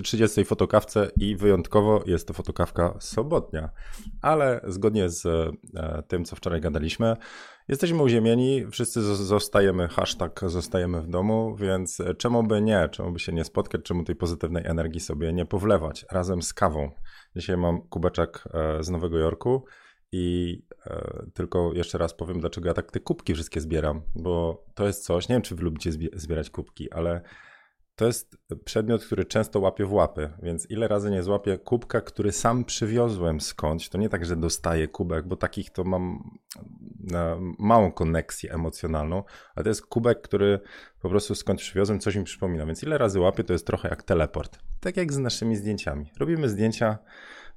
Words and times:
30 0.00 0.44
fotokawce 0.44 1.10
i 1.16 1.36
wyjątkowo 1.36 2.02
jest 2.06 2.28
to 2.28 2.34
fotokawka 2.34 2.96
sobotnia. 3.00 3.70
Ale 4.20 4.60
zgodnie 4.66 5.08
z 5.08 5.26
e, 5.26 6.02
tym, 6.08 6.24
co 6.24 6.36
wczoraj 6.36 6.60
gadaliśmy, 6.60 7.16
jesteśmy 7.68 8.02
uziemieni, 8.02 8.66
wszyscy 8.70 9.02
zostajemy, 9.14 9.88
hashtag 9.88 10.40
zostajemy 10.46 11.02
w 11.02 11.08
domu, 11.08 11.56
więc 11.56 11.98
czemu 12.18 12.42
by 12.42 12.60
nie, 12.60 12.88
czemu 12.88 13.12
by 13.12 13.18
się 13.18 13.32
nie 13.32 13.44
spotkać, 13.44 13.82
czemu 13.82 14.04
tej 14.04 14.16
pozytywnej 14.16 14.66
energii 14.66 15.00
sobie 15.00 15.32
nie 15.32 15.46
powlewać 15.46 16.06
razem 16.10 16.42
z 16.42 16.54
kawą. 16.54 16.90
Dzisiaj 17.36 17.56
mam 17.56 17.82
kubeczek 17.82 18.44
e, 18.54 18.82
z 18.82 18.90
Nowego 18.90 19.18
Jorku 19.18 19.64
i 20.12 20.58
e, 20.86 21.26
tylko 21.34 21.72
jeszcze 21.74 21.98
raz 21.98 22.14
powiem, 22.14 22.40
dlaczego 22.40 22.68
ja 22.68 22.74
tak 22.74 22.92
te 22.92 23.00
kubki 23.00 23.34
wszystkie 23.34 23.60
zbieram, 23.60 24.02
bo 24.14 24.64
to 24.74 24.86
jest 24.86 25.04
coś, 25.04 25.28
nie 25.28 25.34
wiem, 25.34 25.42
czy 25.42 25.54
wy 25.54 25.62
lubicie 25.62 25.92
zbierać 26.14 26.50
kubki, 26.50 26.92
ale 26.92 27.22
to 27.96 28.06
jest 28.06 28.36
przedmiot, 28.64 29.04
który 29.04 29.24
często 29.24 29.60
łapię 29.60 29.84
w 29.84 29.92
łapy, 29.92 30.30
więc 30.42 30.70
ile 30.70 30.88
razy 30.88 31.10
nie 31.10 31.22
złapię 31.22 31.58
kubka, 31.58 32.00
który 32.00 32.32
sam 32.32 32.64
przywiozłem 32.64 33.40
skądś, 33.40 33.88
to 33.88 33.98
nie 33.98 34.08
tak, 34.08 34.24
że 34.24 34.36
dostaję 34.36 34.88
kubek, 34.88 35.26
bo 35.26 35.36
takich 35.36 35.70
to 35.70 35.84
mam 35.84 36.30
małą 37.58 37.92
koneksję 37.92 38.52
emocjonalną, 38.52 39.24
ale 39.54 39.64
to 39.64 39.70
jest 39.70 39.86
kubek, 39.86 40.22
który 40.22 40.60
po 41.00 41.08
prostu 41.08 41.34
skąd 41.34 41.60
przywiozłem, 41.60 42.00
coś 42.00 42.16
mi 42.16 42.24
przypomina, 42.24 42.66
więc 42.66 42.82
ile 42.82 42.98
razy 42.98 43.20
łapię, 43.20 43.44
to 43.44 43.52
jest 43.52 43.66
trochę 43.66 43.88
jak 43.88 44.02
teleport. 44.02 44.58
Tak 44.80 44.96
jak 44.96 45.12
z 45.12 45.18
naszymi 45.18 45.56
zdjęciami. 45.56 46.12
Robimy 46.18 46.48
zdjęcia, 46.48 46.98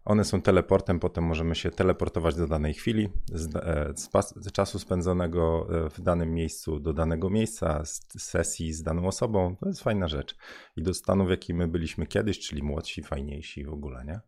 one 0.05 0.23
są 0.23 0.41
teleportem, 0.41 0.99
potem 0.99 1.23
możemy 1.23 1.55
się 1.55 1.71
teleportować 1.71 2.35
do 2.35 2.47
danej 2.47 2.73
chwili, 2.73 3.09
z, 3.33 3.55
e, 3.55 3.93
z, 4.41 4.51
czasu 4.51 4.79
spędzonego 4.79 5.67
e, 5.85 5.89
w 5.89 6.01
danym 6.01 6.33
miejscu 6.33 6.79
do 6.79 6.93
danego 6.93 7.29
miejsca, 7.29 7.85
z 7.85 8.21
sesji 8.21 8.73
z 8.73 8.83
daną 8.83 9.07
osobą. 9.07 9.55
To 9.55 9.67
jest 9.67 9.83
fajna 9.83 10.07
rzecz. 10.07 10.35
I 10.77 10.83
do 10.83 10.93
stanu, 10.93 11.25
w 11.25 11.29
jakim 11.29 11.57
my 11.57 11.67
byliśmy 11.67 12.07
kiedyś, 12.07 12.39
czyli 12.39 12.63
młodsi, 12.63 13.03
fajniejsi 13.03 13.65
w 13.65 13.73
ogóle, 13.73 14.05
nie? 14.05 14.19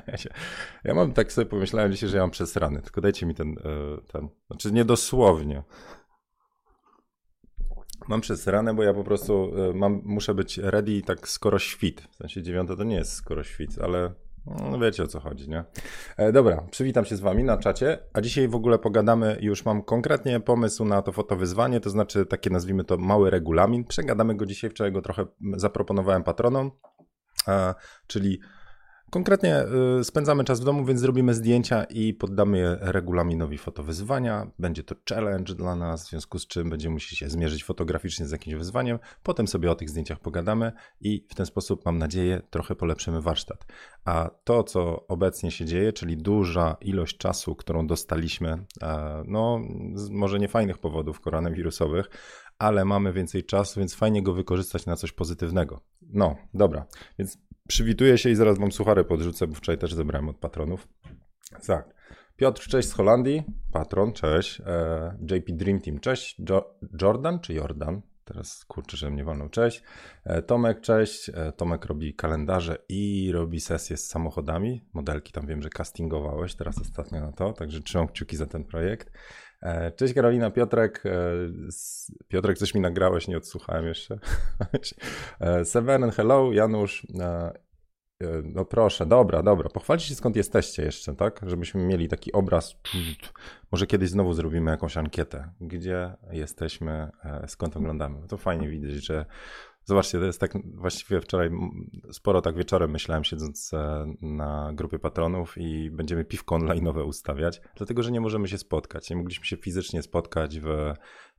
ja, 0.84 0.94
mam 0.94 1.12
tak 1.12 1.32
sobie 1.32 1.46
pomyślałem 1.46 1.92
dzisiaj, 1.92 2.08
że 2.08 2.16
ja 2.16 2.22
mam 2.22 2.30
przesrany, 2.30 2.82
tylko 2.82 3.00
dajcie 3.00 3.26
mi 3.26 3.34
ten, 3.34 3.48
e, 3.48 4.12
ten 4.12 4.28
znaczy 4.46 4.72
nie 4.72 4.84
dosłownie. 4.84 5.62
Mam 8.08 8.20
przesrane, 8.20 8.74
bo 8.74 8.82
ja 8.82 8.94
po 8.94 9.04
prostu 9.04 9.52
mam, 9.74 10.00
muszę 10.04 10.34
być 10.34 10.58
ready 10.58 11.02
tak 11.02 11.28
skoro 11.28 11.58
świt. 11.58 12.08
W 12.10 12.16
sensie 12.16 12.42
dziewiąte 12.42 12.76
to 12.76 12.84
nie 12.84 12.96
jest 12.96 13.12
skoro 13.12 13.44
świt, 13.44 13.78
ale 13.82 14.14
no 14.46 14.78
wiecie 14.78 15.02
o 15.02 15.06
co 15.06 15.20
chodzi, 15.20 15.48
nie? 15.48 15.64
E, 16.16 16.32
dobra, 16.32 16.66
przywitam 16.70 17.04
się 17.04 17.16
z 17.16 17.20
wami 17.20 17.44
na 17.44 17.56
czacie, 17.56 17.98
a 18.12 18.20
dzisiaj 18.20 18.48
w 18.48 18.54
ogóle 18.54 18.78
pogadamy, 18.78 19.38
już 19.40 19.64
mam 19.64 19.82
konkretnie 19.82 20.40
pomysł 20.40 20.84
na 20.84 21.02
to 21.02 21.12
fotowyzwanie, 21.12 21.80
to 21.80 21.90
znaczy 21.90 22.26
takie 22.26 22.50
nazwijmy 22.50 22.84
to 22.84 22.96
mały 22.96 23.30
regulamin. 23.30 23.84
Przegadamy 23.84 24.34
go 24.34 24.46
dzisiaj, 24.46 24.70
wczoraj 24.70 24.92
go 24.92 25.02
trochę 25.02 25.26
zaproponowałem 25.56 26.22
patronom, 26.22 26.70
e, 27.48 27.74
czyli 28.06 28.40
Konkretnie 29.14 29.64
y, 30.00 30.04
spędzamy 30.04 30.44
czas 30.44 30.60
w 30.60 30.64
domu, 30.64 30.84
więc 30.84 31.00
zrobimy 31.00 31.34
zdjęcia 31.34 31.84
i 31.84 32.14
poddamy 32.14 32.58
je 32.58 32.76
regulaminowi 32.80 33.58
fotowyzwania. 33.58 34.50
Będzie 34.58 34.84
to 34.84 34.94
challenge 35.08 35.54
dla 35.54 35.76
nas, 35.76 36.06
w 36.06 36.10
związku 36.10 36.38
z 36.38 36.46
czym 36.46 36.70
będziemy 36.70 36.92
musieli 36.92 37.16
się 37.16 37.30
zmierzyć 37.30 37.64
fotograficznie 37.64 38.26
z 38.26 38.30
jakimś 38.30 38.56
wyzwaniem. 38.56 38.98
Potem 39.22 39.48
sobie 39.48 39.70
o 39.70 39.74
tych 39.74 39.90
zdjęciach 39.90 40.20
pogadamy 40.20 40.72
i 41.00 41.26
w 41.30 41.34
ten 41.34 41.46
sposób, 41.46 41.84
mam 41.84 41.98
nadzieję, 41.98 42.42
trochę 42.50 42.74
polepszymy 42.74 43.20
warsztat. 43.20 43.66
A 44.04 44.30
to, 44.44 44.62
co 44.62 45.06
obecnie 45.06 45.50
się 45.50 45.64
dzieje, 45.64 45.92
czyli 45.92 46.16
duża 46.16 46.76
ilość 46.80 47.16
czasu, 47.16 47.54
którą 47.54 47.86
dostaliśmy, 47.86 48.64
e, 48.82 49.22
no 49.26 49.60
z 49.94 50.10
może 50.10 50.38
nie 50.38 50.48
fajnych 50.48 50.78
powodów 50.78 51.20
koronawirusowych, 51.20 52.10
ale 52.58 52.84
mamy 52.84 53.12
więcej 53.12 53.44
czasu, 53.44 53.80
więc 53.80 53.94
fajnie 53.94 54.22
go 54.22 54.34
wykorzystać 54.34 54.86
na 54.86 54.96
coś 54.96 55.12
pozytywnego. 55.12 55.80
No, 56.02 56.36
dobra, 56.54 56.86
więc 57.18 57.38
Przywituję 57.68 58.18
się 58.18 58.30
i 58.30 58.34
zaraz 58.34 58.58
wam 58.58 58.72
suchary 58.72 59.04
podrzucę, 59.04 59.46
bo 59.46 59.54
wczoraj 59.54 59.78
też 59.78 59.94
zebrałem 59.94 60.28
od 60.28 60.36
patronów. 60.36 60.88
Tak. 61.66 61.94
Piotr, 62.36 62.68
cześć 62.68 62.88
z 62.88 62.92
Holandii. 62.92 63.42
Patron, 63.72 64.12
cześć. 64.12 64.60
E, 64.60 65.16
JP 65.20 65.52
Dream 65.52 65.80
Team, 65.80 66.00
cześć. 66.00 66.36
Jo 66.48 66.78
Jordan 67.02 67.40
czy 67.40 67.54
Jordan? 67.54 68.02
Teraz 68.24 68.64
kurczę, 68.64 68.96
że 68.96 69.10
mnie 69.10 69.24
walną. 69.24 69.48
Cześć. 69.50 69.82
E, 70.24 70.42
Tomek, 70.42 70.80
cześć. 70.80 71.28
E, 71.34 71.52
Tomek 71.52 71.84
robi 71.84 72.14
kalendarze 72.14 72.76
i 72.88 73.32
robi 73.32 73.60
sesje 73.60 73.96
z 73.96 74.06
samochodami. 74.06 74.84
Modelki 74.92 75.32
tam 75.32 75.46
wiem, 75.46 75.62
że 75.62 75.68
castingowałeś 75.68 76.54
teraz 76.54 76.80
ostatnio 76.80 77.20
na 77.20 77.32
to, 77.32 77.52
także 77.52 77.80
trzymam 77.80 78.08
kciuki 78.08 78.36
za 78.36 78.46
ten 78.46 78.64
projekt. 78.64 79.12
E, 79.64 79.92
cześć 79.92 80.14
Karolina, 80.14 80.50
Piotrek. 80.50 81.02
E, 81.06 81.10
Piotrek, 82.28 82.58
coś 82.58 82.74
mi 82.74 82.80
nagrałeś, 82.80 83.28
nie 83.28 83.36
odsłuchałem 83.36 83.86
jeszcze. 83.86 84.18
E, 85.40 85.64
Severin, 85.64 86.10
hello, 86.10 86.52
Janusz. 86.52 87.06
No 88.42 88.64
proszę, 88.64 89.06
dobra, 89.06 89.42
dobra. 89.42 89.68
Pochwalcie 89.68 90.06
się 90.06 90.14
skąd 90.14 90.36
jesteście 90.36 90.82
jeszcze, 90.82 91.14
tak? 91.14 91.40
Żebyśmy 91.46 91.84
mieli 91.84 92.08
taki 92.08 92.32
obraz. 92.32 92.76
Może 93.72 93.86
kiedyś 93.86 94.10
znowu 94.10 94.32
zrobimy 94.34 94.70
jakąś 94.70 94.96
ankietę, 94.96 95.50
gdzie 95.60 96.14
jesteśmy, 96.30 97.10
skąd 97.46 97.76
oglądamy. 97.76 98.28
To 98.28 98.36
fajnie 98.36 98.68
widzieć, 98.68 99.06
że 99.06 99.26
Zobaczcie, 99.84 100.18
to 100.18 100.24
jest 100.24 100.40
tak 100.40 100.52
właściwie 100.74 101.20
wczoraj 101.20 101.50
sporo 102.12 102.42
tak 102.42 102.56
wieczorem 102.56 102.90
myślałem 102.90 103.24
siedząc 103.24 103.74
e, 103.74 104.06
na 104.20 104.70
grupie 104.74 104.98
patronów 104.98 105.58
i 105.58 105.90
będziemy 105.90 106.24
piwko 106.24 106.56
online'owe 106.58 107.06
ustawiać, 107.06 107.60
dlatego 107.76 108.02
że 108.02 108.10
nie 108.10 108.20
możemy 108.20 108.48
się 108.48 108.58
spotkać. 108.58 109.10
Nie 109.10 109.16
mogliśmy 109.16 109.44
się 109.44 109.56
fizycznie 109.56 110.02
spotkać 110.02 110.60
w, 110.60 110.68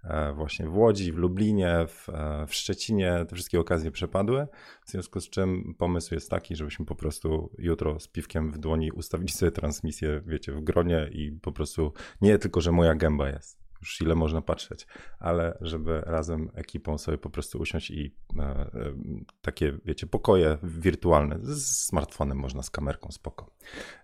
e, 0.04 0.34
właśnie 0.34 0.68
w 0.68 0.78
Łodzi, 0.78 1.12
w 1.12 1.18
Lublinie, 1.18 1.86
w, 1.88 2.10
e, 2.10 2.48
w 2.48 2.54
Szczecinie. 2.54 3.26
Te 3.30 3.36
wszystkie 3.36 3.60
okazje 3.60 3.92
przepadły, 3.92 4.48
w 4.86 4.92
związku 4.92 5.22
z 5.22 5.30
czym 5.30 5.76
pomysł 5.78 6.14
jest 6.14 6.30
taki, 6.30 6.56
żebyśmy 6.56 6.86
po 6.86 6.96
prostu 6.96 7.52
jutro 7.58 8.00
z 8.00 8.08
piwkiem 8.08 8.52
w 8.52 8.58
dłoni 8.58 8.92
ustawili 8.92 9.30
sobie 9.30 9.52
transmisję, 9.52 10.22
wiecie, 10.26 10.52
w 10.52 10.62
gronie 10.62 11.10
i 11.12 11.32
po 11.32 11.52
prostu 11.52 11.94
nie 12.22 12.38
tylko, 12.38 12.62
że 12.62 12.72
moja 12.72 12.96
gęba 12.96 13.30
jest 13.30 13.65
już 13.86 14.02
ile 14.02 14.16
można 14.16 14.42
patrzeć, 14.42 14.88
ale 15.20 15.58
żeby 15.62 16.02
razem 16.02 16.52
ekipą 16.54 16.98
sobie 16.98 17.18
po 17.18 17.30
prostu 17.30 17.60
usiąść 17.60 17.92
i 17.92 18.16
e, 18.40 18.42
e, 18.44 18.70
takie, 19.42 19.78
wiecie, 19.86 20.08
pokoje 20.08 20.58
wirtualne 20.64 21.38
z 21.42 21.86
smartfonem 21.88 22.38
można, 22.38 22.64
z 22.64 22.70
kamerką, 22.70 23.12
spoko. 23.12 23.52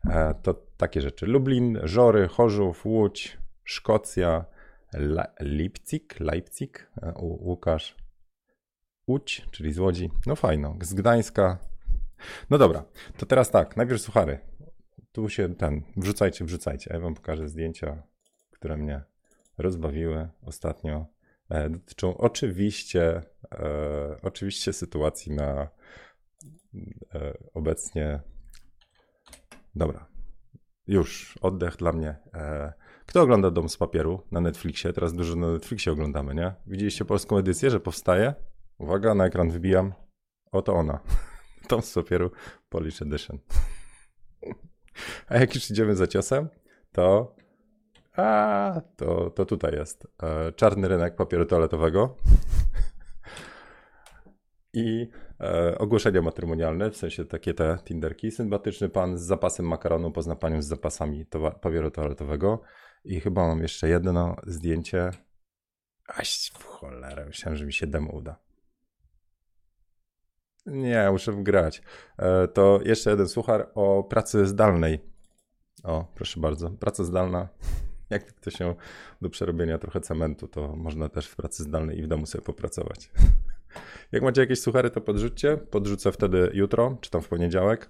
E, 0.05 0.35
to 0.43 0.53
takie 0.77 1.01
rzeczy. 1.01 1.25
Lublin, 1.25 1.79
Żory, 1.83 2.27
Chorzów, 2.27 2.85
Łódź, 2.85 3.37
Szkocja, 3.63 4.45
La 4.93 5.27
Leipzig, 5.39 6.19
Leipzig, 6.19 6.91
e, 7.01 7.13
Łukasz, 7.21 7.95
Łódź, 9.07 9.47
czyli 9.51 9.73
z 9.73 9.79
Łodzi, 9.79 10.09
no 10.25 10.35
fajno, 10.35 10.77
z 10.81 10.93
Gdańska. 10.93 11.57
No 12.49 12.57
dobra, 12.57 12.85
to 13.17 13.25
teraz 13.25 13.51
tak, 13.51 13.77
najpierw 13.77 14.01
suchary. 14.01 14.39
Tu 15.11 15.29
się 15.29 15.55
ten, 15.55 15.83
wrzucajcie, 15.97 16.45
wrzucajcie. 16.45 16.93
Ja 16.93 16.99
wam 16.99 17.15
pokażę 17.15 17.47
zdjęcia, 17.47 18.03
które 18.51 18.77
mnie 18.77 19.10
rozbawiły 19.57 20.29
ostatnio, 20.41 21.05
e, 21.49 21.69
dotyczą 21.69 22.17
oczywiście, 22.17 23.21
e, 23.51 24.17
oczywiście 24.21 24.73
sytuacji 24.73 25.31
na 25.31 25.67
e, 27.13 27.37
obecnie. 27.53 28.21
Dobra, 29.75 30.07
już 30.87 31.37
oddech 31.41 31.75
dla 31.75 31.91
mnie. 31.91 32.15
Kto 33.05 33.21
ogląda 33.21 33.51
Dom 33.51 33.69
z 33.69 33.77
papieru 33.77 34.23
na 34.31 34.41
Netflixie? 34.41 34.93
Teraz 34.93 35.13
dużo 35.13 35.35
na 35.35 35.51
Netflixie 35.51 35.91
oglądamy, 35.91 36.35
nie? 36.35 36.53
Widzieliście 36.67 37.05
polską 37.05 37.37
edycję, 37.37 37.69
że 37.69 37.79
powstaje? 37.79 38.33
Uwaga, 38.77 39.15
na 39.15 39.25
ekran 39.25 39.49
wybijam. 39.51 39.93
Oto 40.51 40.73
ona. 40.73 40.99
Dom 41.69 41.81
z 41.81 41.93
papieru 41.93 42.31
Polish 42.69 43.01
Edition. 43.01 43.39
A 45.27 45.37
jak 45.37 45.55
już 45.55 45.71
idziemy 45.71 45.95
za 45.95 46.07
ciosem, 46.07 46.49
to 46.91 47.35
a, 48.21 48.81
to, 48.95 49.29
to 49.29 49.45
tutaj 49.45 49.73
jest. 49.73 50.07
E, 50.23 50.51
czarny 50.51 50.87
rynek 50.87 51.15
papieru 51.15 51.45
toaletowego. 51.45 52.15
I 54.73 55.09
e, 55.39 55.77
ogłoszenia 55.77 56.21
matrymonialne, 56.21 56.91
w 56.91 56.97
sensie 56.97 57.25
takie 57.25 57.53
te 57.53 57.77
Tinderki. 57.85 58.31
Sympatyczny 58.31 58.89
pan 58.89 59.17
z 59.17 59.21
zapasem 59.21 59.67
makaronu 59.67 60.11
pozna 60.11 60.35
panią 60.35 60.61
z 60.61 60.67
zapasami 60.67 61.25
to, 61.25 61.51
papieru 61.51 61.91
toaletowego. 61.91 62.61
I 63.03 63.19
chyba 63.19 63.47
mam 63.47 63.61
jeszcze 63.61 63.89
jedno 63.89 64.35
zdjęcie. 64.47 65.11
Aś, 66.07 66.51
w 66.53 66.63
cholerę, 66.63 67.25
myślałem, 67.25 67.57
że 67.57 67.65
mi 67.65 67.73
się 67.73 67.87
demo 67.87 68.11
uda. 68.11 68.39
Nie, 70.65 71.11
muszę 71.11 71.31
wgrać. 71.31 71.81
E, 72.17 72.47
to 72.47 72.79
jeszcze 72.85 73.09
jeden 73.09 73.27
suchar 73.27 73.71
o 73.75 74.03
pracy 74.03 74.45
zdalnej. 74.45 74.99
O, 75.83 76.05
proszę 76.15 76.39
bardzo. 76.39 76.69
Praca 76.69 77.03
zdalna 77.03 77.47
jak 78.11 78.25
ktoś 78.25 78.53
się 78.53 78.75
do 79.21 79.29
przerobienia 79.29 79.77
trochę 79.77 80.01
cementu, 80.01 80.47
to 80.47 80.75
można 80.75 81.09
też 81.09 81.27
w 81.27 81.35
pracy 81.35 81.63
zdalnej 81.63 81.99
i 81.99 82.03
w 82.03 82.07
domu 82.07 82.25
sobie 82.25 82.43
popracować. 82.43 83.11
Jak 84.11 84.23
macie 84.23 84.41
jakieś 84.41 84.61
suchary, 84.61 84.89
to 84.89 85.01
podrzućcie. 85.01 85.57
Podrzucę 85.57 86.11
wtedy 86.11 86.51
jutro, 86.53 86.97
czy 87.01 87.09
tam 87.11 87.21
w 87.21 87.27
poniedziałek. 87.27 87.89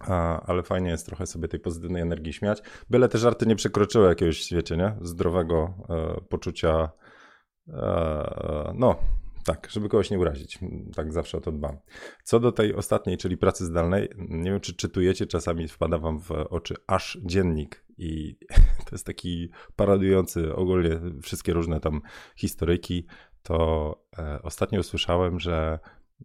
A, 0.00 0.42
ale 0.46 0.62
fajnie 0.62 0.90
jest 0.90 1.06
trochę 1.06 1.26
sobie 1.26 1.48
tej 1.48 1.60
pozytywnej 1.60 2.02
energii 2.02 2.32
śmiać. 2.32 2.62
Byle 2.90 3.08
te 3.08 3.18
żarty 3.18 3.46
nie 3.46 3.56
przekroczyły 3.56 4.08
jakiegoś, 4.08 4.52
wiecie, 4.52 4.76
nie? 4.76 4.96
Zdrowego 5.02 5.74
e, 5.88 6.20
poczucia, 6.28 6.90
e, 7.68 8.72
no, 8.74 8.96
Tak, 9.44 9.68
żeby 9.70 9.88
kogoś 9.88 10.10
nie 10.10 10.18
urazić. 10.18 10.58
Tak 10.96 11.12
zawsze 11.12 11.38
o 11.38 11.40
to 11.40 11.52
dbam. 11.52 11.76
Co 12.24 12.40
do 12.40 12.52
tej 12.52 12.74
ostatniej, 12.74 13.16
czyli 13.18 13.36
pracy 13.36 13.64
zdalnej, 13.64 14.08
nie 14.18 14.50
wiem, 14.50 14.60
czy 14.60 14.74
czytujecie, 14.74 15.26
czasami 15.26 15.68
wpada 15.68 15.98
wam 15.98 16.20
w 16.20 16.30
oczy 16.30 16.74
aż 16.86 17.18
dziennik 17.22 17.84
i 17.98 18.36
to 18.86 18.90
jest 18.92 19.06
taki 19.06 19.50
paradujący 19.76 20.54
ogólnie 20.54 21.00
wszystkie 21.22 21.52
różne 21.52 21.80
tam 21.80 22.00
historyki. 22.36 23.06
To 23.42 23.96
e, 24.18 24.42
ostatnio 24.42 24.80
usłyszałem, 24.80 25.40
że 25.40 25.78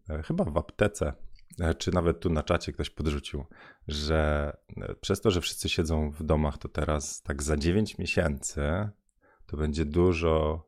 e, 0.09 0.23
chyba 0.23 0.43
w 0.43 0.57
aptece, 0.57 1.13
e, 1.59 1.75
czy 1.75 1.91
nawet 1.91 2.19
tu 2.19 2.29
na 2.29 2.43
czacie 2.43 2.73
ktoś 2.73 2.89
podrzucił, 2.89 3.45
że 3.87 4.51
przez 5.01 5.21
to, 5.21 5.31
że 5.31 5.41
wszyscy 5.41 5.69
siedzą 5.69 6.11
w 6.11 6.23
domach, 6.23 6.57
to 6.57 6.69
teraz 6.69 7.21
tak 7.21 7.43
za 7.43 7.57
9 7.57 7.97
miesięcy 7.97 8.89
to 9.45 9.57
będzie 9.57 9.85
dużo 9.85 10.65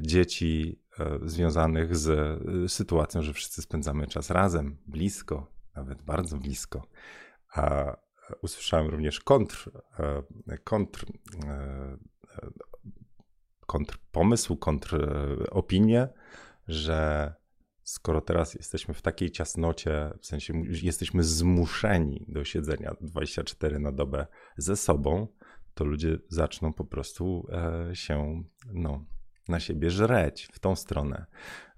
dzieci 0.00 0.80
związanych 1.22 1.96
z 1.96 2.08
e, 2.08 2.68
sytuacją, 2.68 3.22
że 3.22 3.32
wszyscy 3.32 3.62
spędzamy 3.62 4.06
czas 4.06 4.30
razem, 4.30 4.76
blisko, 4.86 5.52
nawet 5.76 6.02
bardzo 6.02 6.36
blisko. 6.36 6.86
A 7.54 7.96
usłyszałem 8.42 8.86
również 8.86 9.20
kontr, 9.20 9.70
kontr, 10.64 11.06
kontr 13.66 13.98
pomysł, 14.12 14.56
kontr 14.56 14.96
opinię, 15.50 16.08
że 16.68 17.32
skoro 17.82 18.20
teraz 18.20 18.54
jesteśmy 18.54 18.94
w 18.94 19.02
takiej 19.02 19.30
ciasnocie, 19.30 20.10
w 20.20 20.26
sensie 20.26 20.62
jesteśmy 20.82 21.22
zmuszeni 21.22 22.24
do 22.28 22.44
siedzenia 22.44 22.94
24 23.00 23.78
na 23.78 23.92
dobę 23.92 24.26
ze 24.56 24.76
sobą, 24.76 25.28
to 25.74 25.84
ludzie 25.84 26.18
zaczną 26.28 26.72
po 26.72 26.84
prostu 26.84 27.46
e, 27.52 27.96
się 27.96 28.44
no, 28.72 29.04
na 29.50 29.60
siebie 29.60 29.90
żreć 29.90 30.48
w 30.52 30.58
tą 30.58 30.76
stronę, 30.76 31.26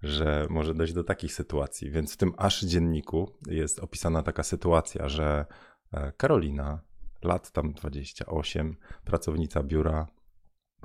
że 0.03 0.47
może 0.51 0.75
dojść 0.75 0.93
do 0.93 1.05
takich 1.05 1.35
sytuacji. 1.35 1.91
Więc 1.91 2.15
w 2.15 2.17
tym 2.17 2.33
aż 2.37 2.63
dzienniku 2.63 3.33
jest 3.47 3.81
opisana 3.81 4.23
taka 4.23 4.43
sytuacja, 4.43 5.09
że 5.09 5.47
e, 5.93 6.13
Karolina, 6.13 6.81
lat 7.23 7.51
tam 7.51 7.73
28, 7.73 8.77
pracownica 9.05 9.63
biura, 9.63 10.07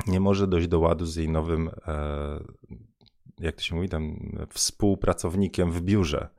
nie 0.08 0.20
może 0.20 0.48
dojść 0.48 0.68
do 0.68 0.80
ładu 0.80 1.06
z 1.06 1.16
jej 1.16 1.30
nowym, 1.30 1.70
e, 1.88 2.44
jak 3.40 3.56
to 3.56 3.62
się 3.62 3.76
mówi, 3.76 3.90
tam 3.90 4.20
współpracownikiem 4.50 5.72
w 5.72 5.82
biurze. 5.82 6.30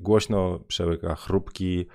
Głośno 0.00 0.58
przełyka 0.58 1.14
chrupki, 1.14 1.86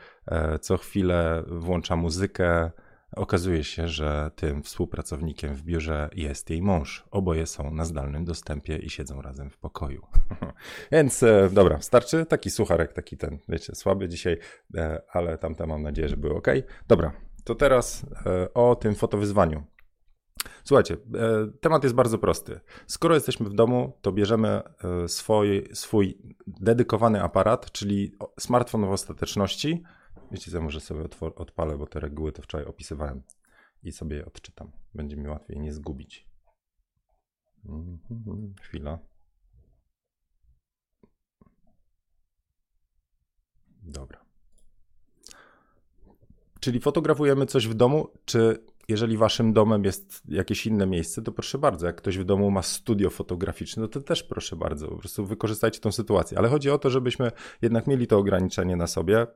co 0.61 0.77
chwilę 0.77 1.43
włącza 1.47 1.95
muzykę, 1.95 2.71
Okazuje 3.15 3.63
się, 3.63 3.87
że 3.87 4.31
tym 4.35 4.63
współpracownikiem 4.63 5.53
w 5.53 5.63
biurze 5.63 6.09
jest 6.15 6.49
jej 6.49 6.61
mąż. 6.61 7.05
Oboje 7.11 7.45
są 7.45 7.71
na 7.71 7.85
zdalnym 7.85 8.25
dostępie 8.25 8.77
i 8.77 8.89
siedzą 8.89 9.21
razem 9.21 9.49
w 9.49 9.57
pokoju. 9.57 10.07
Więc 10.91 11.23
e, 11.23 11.49
dobra, 11.53 11.81
starczy 11.81 12.25
taki 12.25 12.49
sucharek, 12.49 12.93
taki 12.93 13.17
ten, 13.17 13.39
wiecie, 13.49 13.75
słaby 13.75 14.09
dzisiaj, 14.09 14.37
e, 14.75 15.01
ale 15.11 15.37
tamte 15.37 15.67
mam 15.67 15.81
nadzieję, 15.81 16.09
że 16.09 16.17
były 16.17 16.35
ok. 16.35 16.47
Dobra, 16.87 17.11
to 17.43 17.55
teraz 17.55 18.05
e, 18.25 18.53
o 18.53 18.75
tym 18.75 18.95
fotowyzwaniu. 18.95 19.63
Słuchajcie, 20.63 20.97
temat 21.61 21.83
jest 21.83 21.95
bardzo 21.95 22.17
prosty. 22.17 22.59
Skoro 22.87 23.15
jesteśmy 23.15 23.49
w 23.49 23.53
domu, 23.53 23.97
to 24.01 24.11
bierzemy 24.11 24.61
swój, 25.07 25.67
swój 25.73 26.17
dedykowany 26.47 27.23
aparat, 27.23 27.71
czyli 27.71 28.15
smartfon 28.39 28.85
w 28.85 28.91
ostateczności 28.91 29.83
Wiecie 30.31 30.51
co, 30.51 30.61
może 30.61 30.79
sobie 30.79 31.03
odpalę, 31.35 31.77
bo 31.77 31.87
te 31.87 31.99
reguły 31.99 32.31
to 32.31 32.41
wczoraj 32.41 32.67
opisywałem 32.67 33.23
i 33.83 33.91
sobie 33.91 34.17
je 34.17 34.25
odczytam. 34.25 34.71
Będzie 34.93 35.17
mi 35.17 35.27
łatwiej 35.27 35.59
nie 35.59 35.73
zgubić. 35.73 36.27
Mhm, 37.65 38.53
chwila. 38.61 38.99
Dobra. 43.83 44.25
Czyli 46.59 46.79
fotografujemy 46.79 47.45
coś 47.45 47.67
w 47.67 47.73
domu, 47.73 48.07
czy 48.25 48.65
jeżeli 48.87 49.17
waszym 49.17 49.53
domem 49.53 49.83
jest 49.83 50.21
jakieś 50.27 50.67
inne 50.67 50.87
miejsce, 50.87 51.21
to 51.21 51.31
proszę 51.31 51.57
bardzo. 51.57 51.87
Jak 51.87 51.95
ktoś 51.95 52.17
w 52.17 52.23
domu 52.23 52.51
ma 52.51 52.61
studio 52.61 53.09
fotograficzne, 53.09 53.81
no 53.81 53.87
to 53.87 54.01
też 54.01 54.23
proszę 54.23 54.55
bardzo. 54.55 54.87
Po 54.87 54.97
prostu 54.97 55.25
wykorzystajcie 55.25 55.79
tą 55.79 55.91
sytuację. 55.91 56.37
Ale 56.37 56.49
chodzi 56.49 56.69
o 56.69 56.77
to, 56.77 56.89
żebyśmy 56.89 57.31
jednak 57.61 57.87
mieli 57.87 58.07
to 58.07 58.17
ograniczenie 58.17 58.75
na 58.75 58.87
sobie, 58.87 59.27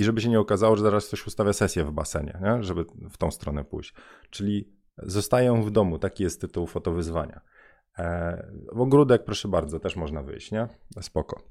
i 0.00 0.04
żeby 0.04 0.20
się 0.20 0.28
nie 0.28 0.40
okazało, 0.40 0.76
że 0.76 0.82
zaraz 0.82 1.06
ktoś 1.06 1.26
ustawia 1.26 1.52
sesję 1.52 1.84
w 1.84 1.92
basenie, 1.92 2.38
nie? 2.42 2.62
żeby 2.62 2.84
w 3.10 3.16
tą 3.16 3.30
stronę 3.30 3.64
pójść. 3.64 3.94
Czyli 4.30 4.72
zostają 4.98 5.62
w 5.62 5.70
domu, 5.70 5.98
taki 5.98 6.22
jest 6.22 6.40
tytuł 6.40 6.66
fotowyzwania. 6.66 7.40
E, 7.98 8.46
ogródek, 8.70 9.24
proszę 9.24 9.48
bardzo, 9.48 9.80
też 9.80 9.96
można 9.96 10.22
wyjść, 10.22 10.52
nie? 10.52 10.68
Spoko. 11.00 11.42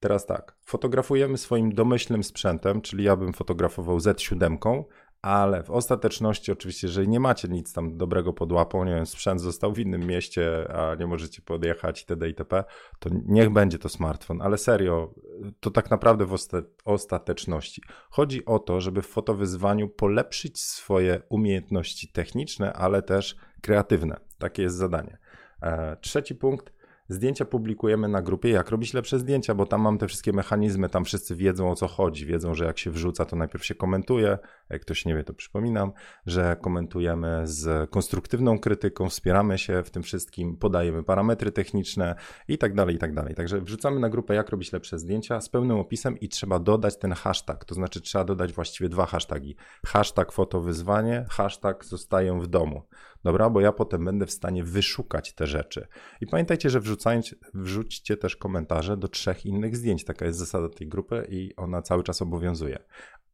Teraz 0.00 0.26
tak, 0.26 0.56
fotografujemy 0.64 1.38
swoim 1.38 1.74
domyślnym 1.74 2.24
sprzętem, 2.24 2.80
czyli 2.80 3.04
ja 3.04 3.16
bym 3.16 3.32
fotografował 3.32 3.98
Z7, 3.98 4.84
ale 5.22 5.62
w 5.62 5.70
ostateczności 5.70 6.52
oczywiście, 6.52 6.86
jeżeli 6.86 7.08
nie 7.08 7.20
macie 7.20 7.48
nic 7.48 7.72
tam 7.72 7.96
dobrego 7.96 8.32
pod 8.32 8.52
łapą, 8.52 8.84
nie 8.84 8.94
wiem, 8.94 9.06
sprzęt 9.06 9.40
został 9.40 9.72
w 9.72 9.78
innym 9.78 10.06
mieście, 10.06 10.72
a 10.74 10.94
nie 10.94 11.06
możecie 11.06 11.42
podjechać 11.42 12.00
itd. 12.00 12.28
itp., 12.28 12.64
to 12.98 13.10
niech 13.24 13.50
będzie 13.50 13.78
to 13.78 13.88
smartfon, 13.88 14.42
ale 14.42 14.58
serio, 14.58 15.14
to 15.60 15.70
tak 15.70 15.90
naprawdę 15.90 16.26
w 16.26 16.36
ostateczności. 16.84 17.82
Chodzi 18.10 18.44
o 18.44 18.58
to, 18.58 18.80
żeby 18.80 19.02
w 19.02 19.06
fotowyzwaniu 19.06 19.88
polepszyć 19.88 20.60
swoje 20.60 21.22
umiejętności 21.28 22.08
techniczne, 22.08 22.72
ale 22.72 23.02
też 23.02 23.36
kreatywne. 23.62 24.20
Takie 24.38 24.62
jest 24.62 24.76
zadanie. 24.76 25.18
E, 25.62 25.96
trzeci 25.96 26.34
punkt, 26.34 26.72
Zdjęcia 27.08 27.44
publikujemy 27.44 28.08
na 28.08 28.22
grupie, 28.22 28.50
jak 28.50 28.70
robić 28.70 28.94
lepsze 28.94 29.18
zdjęcia, 29.18 29.54
bo 29.54 29.66
tam 29.66 29.80
mam 29.80 29.98
te 29.98 30.08
wszystkie 30.08 30.32
mechanizmy, 30.32 30.88
tam 30.88 31.04
wszyscy 31.04 31.36
wiedzą 31.36 31.70
o 31.70 31.74
co 31.74 31.88
chodzi, 31.88 32.26
wiedzą, 32.26 32.54
że 32.54 32.64
jak 32.64 32.78
się 32.78 32.90
wrzuca, 32.90 33.24
to 33.24 33.36
najpierw 33.36 33.64
się 33.64 33.74
komentuje, 33.74 34.38
jak 34.70 34.82
ktoś 34.82 35.04
nie 35.04 35.16
wie, 35.16 35.24
to 35.24 35.34
przypominam, 35.34 35.92
że 36.26 36.56
komentujemy 36.62 37.40
z 37.44 37.90
konstruktywną 37.90 38.58
krytyką, 38.58 39.08
wspieramy 39.08 39.58
się 39.58 39.82
w 39.82 39.90
tym 39.90 40.02
wszystkim, 40.02 40.56
podajemy 40.56 41.02
parametry 41.02 41.52
techniczne 41.52 42.14
i 42.48 42.58
tak 42.58 42.74
dalej, 42.74 42.94
i 42.94 42.98
tak 42.98 43.14
dalej. 43.14 43.34
Także 43.34 43.60
wrzucamy 43.60 44.00
na 44.00 44.08
grupę, 44.08 44.34
jak 44.34 44.50
robić 44.50 44.72
lepsze 44.72 44.98
zdjęcia 44.98 45.40
z 45.40 45.48
pełnym 45.48 45.78
opisem 45.78 46.20
i 46.20 46.28
trzeba 46.28 46.58
dodać 46.58 46.98
ten 46.98 47.12
hashtag, 47.12 47.64
to 47.64 47.74
znaczy 47.74 48.00
trzeba 48.00 48.24
dodać 48.24 48.52
właściwie 48.52 48.88
dwa 48.88 49.06
hasztagi. 49.06 49.56
Hashtag 49.86 50.32
fotowyzwanie, 50.32 51.26
hashtag 51.30 51.84
zostaję 51.84 52.40
w 52.40 52.46
domu. 52.46 52.82
Dobra, 53.26 53.50
bo 53.50 53.60
ja 53.60 53.72
potem 53.72 54.04
będę 54.04 54.26
w 54.26 54.30
stanie 54.30 54.64
wyszukać 54.64 55.34
te 55.34 55.46
rzeczy. 55.46 55.86
I 56.20 56.26
pamiętajcie, 56.26 56.70
że 56.70 56.80
wrzucając, 56.80 57.34
wrzućcie 57.54 58.16
też 58.16 58.36
komentarze 58.36 58.96
do 58.96 59.08
trzech 59.08 59.46
innych 59.46 59.76
zdjęć. 59.76 60.04
Taka 60.04 60.26
jest 60.26 60.38
zasada 60.38 60.68
tej 60.68 60.88
grupy 60.88 61.26
i 61.30 61.56
ona 61.56 61.82
cały 61.82 62.02
czas 62.02 62.22
obowiązuje. 62.22 62.78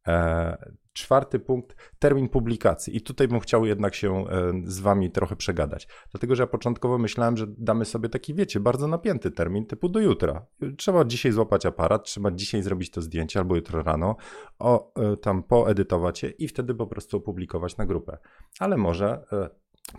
E, 0.07 0.73
czwarty 0.93 1.39
punkt, 1.39 1.75
termin 1.99 2.29
publikacji. 2.29 2.97
I 2.97 3.01
tutaj 3.01 3.27
bym 3.27 3.39
chciał 3.39 3.65
jednak 3.65 3.95
się 3.95 4.27
e, 4.27 4.51
z 4.65 4.79
wami 4.79 5.11
trochę 5.11 5.35
przegadać. 5.35 5.87
Dlatego, 6.11 6.35
że 6.35 6.43
ja 6.43 6.47
początkowo 6.47 6.97
myślałem, 6.97 7.37
że 7.37 7.45
damy 7.47 7.85
sobie 7.85 8.09
taki, 8.09 8.33
wiecie, 8.33 8.59
bardzo 8.59 8.87
napięty 8.87 9.31
termin 9.31 9.65
typu 9.65 9.89
do 9.89 9.99
jutra. 9.99 10.45
Trzeba 10.77 11.05
dzisiaj 11.05 11.31
złapać 11.31 11.65
aparat, 11.65 12.05
trzeba 12.05 12.31
dzisiaj 12.31 12.61
zrobić 12.61 12.91
to 12.91 13.01
zdjęcie 13.01 13.39
albo 13.39 13.55
jutro 13.55 13.83
rano, 13.83 14.15
o, 14.59 14.93
e, 14.95 15.17
tam 15.17 15.43
poedytować 15.43 16.23
je 16.23 16.29
i 16.29 16.47
wtedy 16.47 16.75
po 16.75 16.87
prostu 16.87 17.17
opublikować 17.17 17.77
na 17.77 17.85
grupę. 17.85 18.17
Ale 18.59 18.77
może 18.77 19.25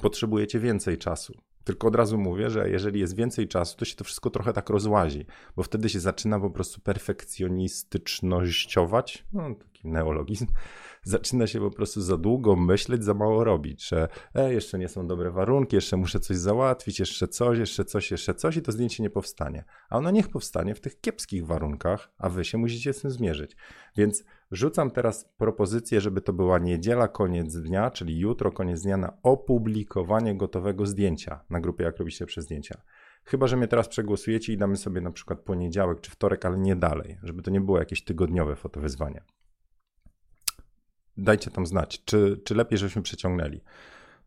potrzebujecie 0.03 0.61
więcej 0.61 0.99
czasu. 0.99 1.35
Tylko 1.65 1.89
od 1.89 1.97
razu 1.97 2.19
mówię, 2.19 2.51
że 2.51 2.71
jeżeli 2.71 3.01
jest 3.01 3.17
więcej 3.17 3.49
czasu, 3.49 3.77
to 3.77 3.85
się 3.85 3.97
to 3.97 4.05
wszystko 4.05 4.31
trochę 4.31 4.53
tak 4.53 4.71
rozłazi, 4.71 5.27
bo 5.57 5.63
wtedy 5.63 5.89
się 5.89 6.01
zaczyna 6.01 6.41
po 6.41 6.51
prostu 6.51 6.81
perfekcjonistycznościować, 6.81 9.25
no 9.33 9.55
taki 9.55 9.89
neologizm, 9.89 10.47
zaczyna 11.05 11.47
się 11.47 11.61
po 11.61 11.71
prostu 11.71 12.01
za 12.01 12.17
długo 12.17 12.57
myśleć, 12.57 13.05
za 13.05 13.15
mało 13.15 13.45
robić, 13.45 13.89
że 13.89 14.09
e, 14.35 14.53
jeszcze 14.53 14.79
nie 14.79 14.89
są 14.89 15.07
dobre 15.07 15.31
warunki, 15.31 15.77
jeszcze 15.77 15.97
muszę 15.97 16.21
coś 16.21 16.37
załatwić, 16.37 17.01
jeszcze 17.01 17.29
coś, 17.29 17.59
jeszcze 17.59 17.85
coś, 17.85 18.11
jeszcze 18.11 18.35
coś 18.35 18.57
i 18.57 18.63
to 18.63 18.73
zdjęcie 18.73 19.03
nie 19.03 19.11
powstanie. 19.11 19.65
A 19.89 19.97
ono 19.97 20.11
niech 20.11 20.29
powstanie 20.29 20.75
w 20.75 20.81
tych 20.81 21.01
kiepskich 21.01 21.47
warunkach, 21.47 22.11
a 22.19 22.29
wy 22.29 22.45
się 22.45 22.59
musicie 22.59 22.93
z 22.93 23.01
tym 23.01 23.11
zmierzyć. 23.11 23.57
Więc 23.97 24.25
rzucam 24.51 24.91
teraz 24.91 25.33
propozycję, 25.37 26.01
żeby 26.01 26.21
to 26.21 26.33
była 26.33 26.59
niedziela, 26.59 27.09
koniec 27.09 27.57
dnia, 27.57 27.91
czyli 27.91 28.19
jutro, 28.19 28.53
koniec 28.53 28.83
dnia 28.83 28.97
na 28.97 29.17
opublikowanie 29.23 30.37
gotowego 30.37 30.87
zdjęcia 30.87 31.45
na 31.51 31.61
grupie 31.61 31.85
Jak 31.85 31.99
robicie 31.99 32.27
przez 32.27 32.45
zdjęcia. 32.45 32.81
Chyba, 33.25 33.47
że 33.47 33.57
mnie 33.57 33.69
teraz 33.69 33.89
przegłosujecie 33.89 34.53
i 34.53 34.57
damy 34.57 34.77
sobie 34.77 35.01
na 35.01 35.11
przykład 35.11 35.41
poniedziałek 35.41 36.01
czy 36.01 36.11
wtorek, 36.11 36.45
ale 36.45 36.59
nie 36.59 36.77
dalej, 36.77 37.19
żeby 37.23 37.43
to 37.43 37.51
nie 37.51 37.61
było 37.61 37.79
jakieś 37.79 38.05
tygodniowe 38.05 38.57
fotowyzwanie 38.57 39.23
dajcie 41.17 41.51
tam 41.51 41.67
znać, 41.67 42.05
czy, 42.05 42.41
czy 42.45 42.55
lepiej, 42.55 42.79
żebyśmy 42.79 43.03
przeciągnęli. 43.03 43.61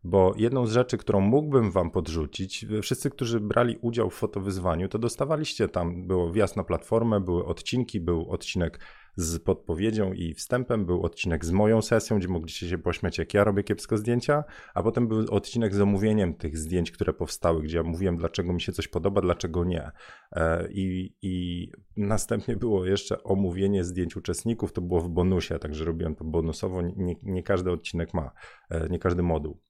Bo 0.04 0.34
jedną 0.36 0.66
z 0.66 0.72
rzeczy, 0.72 0.98
którą 0.98 1.20
mógłbym 1.20 1.70
wam 1.70 1.90
podrzucić, 1.90 2.66
wszyscy, 2.82 3.10
którzy 3.10 3.40
brali 3.40 3.78
udział 3.80 4.10
w 4.10 4.14
fotowyzwaniu, 4.14 4.88
to 4.88 4.98
dostawaliście 4.98 5.68
tam, 5.68 6.06
było 6.06 6.32
wjazd 6.32 6.56
na 6.56 6.64
platformę, 6.64 7.20
były 7.20 7.44
odcinki, 7.44 8.00
był 8.00 8.30
odcinek 8.30 8.80
z 9.18 9.38
podpowiedzią 9.38 10.12
i 10.12 10.34
wstępem. 10.34 10.86
Był 10.86 11.02
odcinek 11.02 11.44
z 11.44 11.50
moją 11.50 11.82
sesją, 11.82 12.18
gdzie 12.18 12.28
mogliście 12.28 12.68
się 12.68 12.78
pośmiać, 12.78 13.18
jak 13.18 13.34
ja 13.34 13.44
robię 13.44 13.64
kiepsko 13.64 13.96
zdjęcia, 13.96 14.44
a 14.74 14.82
potem 14.82 15.08
był 15.08 15.34
odcinek 15.34 15.74
z 15.74 15.80
omówieniem 15.80 16.34
tych 16.34 16.58
zdjęć, 16.58 16.90
które 16.90 17.12
powstały, 17.12 17.62
gdzie 17.62 17.76
ja 17.76 17.82
mówiłem, 17.82 18.16
dlaczego 18.16 18.52
mi 18.52 18.60
się 18.60 18.72
coś 18.72 18.88
podoba, 18.88 19.20
dlaczego 19.20 19.64
nie. 19.64 19.90
E, 20.32 20.68
I, 20.70 21.14
i 21.22 21.66
następnie 21.96 22.56
było 22.56 22.86
jeszcze 22.86 23.22
omówienie 23.22 23.84
zdjęć 23.84 24.16
uczestników, 24.16 24.72
to 24.72 24.80
było 24.80 25.00
w 25.00 25.08
bonusie, 25.08 25.58
także 25.58 25.84
robiłem 25.84 26.14
to 26.14 26.24
bonusowo. 26.24 26.82
Nie, 26.82 27.14
nie 27.22 27.42
każdy 27.42 27.70
odcinek 27.70 28.14
ma, 28.14 28.30
e, 28.70 28.88
nie 28.88 28.98
każdy 28.98 29.22
moduł 29.22 29.60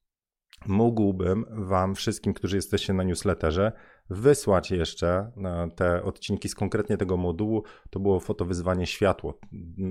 mógłbym 0.67 1.45
Wam 1.49 1.95
wszystkim, 1.95 2.33
którzy 2.33 2.55
jesteście 2.55 2.93
na 2.93 3.03
newsletterze, 3.03 3.71
wysłać 4.09 4.71
jeszcze 4.71 5.31
e, 5.37 5.69
te 5.75 6.03
odcinki 6.03 6.49
z 6.49 6.55
konkretnie 6.55 6.97
tego 6.97 7.17
modułu. 7.17 7.63
To 7.89 7.99
było 7.99 8.19
fotowyzwanie 8.19 8.87
światło, 8.87 9.39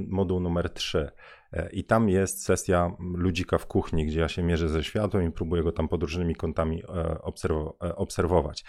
moduł 0.08 0.40
numer 0.40 0.70
3. 0.70 1.10
E, 1.52 1.70
I 1.70 1.84
tam 1.84 2.08
jest 2.08 2.44
sesja 2.44 2.90
ludzika 3.14 3.58
w 3.58 3.66
kuchni, 3.66 4.06
gdzie 4.06 4.20
ja 4.20 4.28
się 4.28 4.42
mierzę 4.42 4.68
ze 4.68 4.84
światłem 4.84 5.28
i 5.28 5.32
próbuję 5.32 5.62
go 5.62 5.72
tam 5.72 5.88
pod 5.88 6.02
różnymi 6.02 6.34
kątami 6.34 6.82
e, 6.82 7.96
obserwować. 7.96 8.64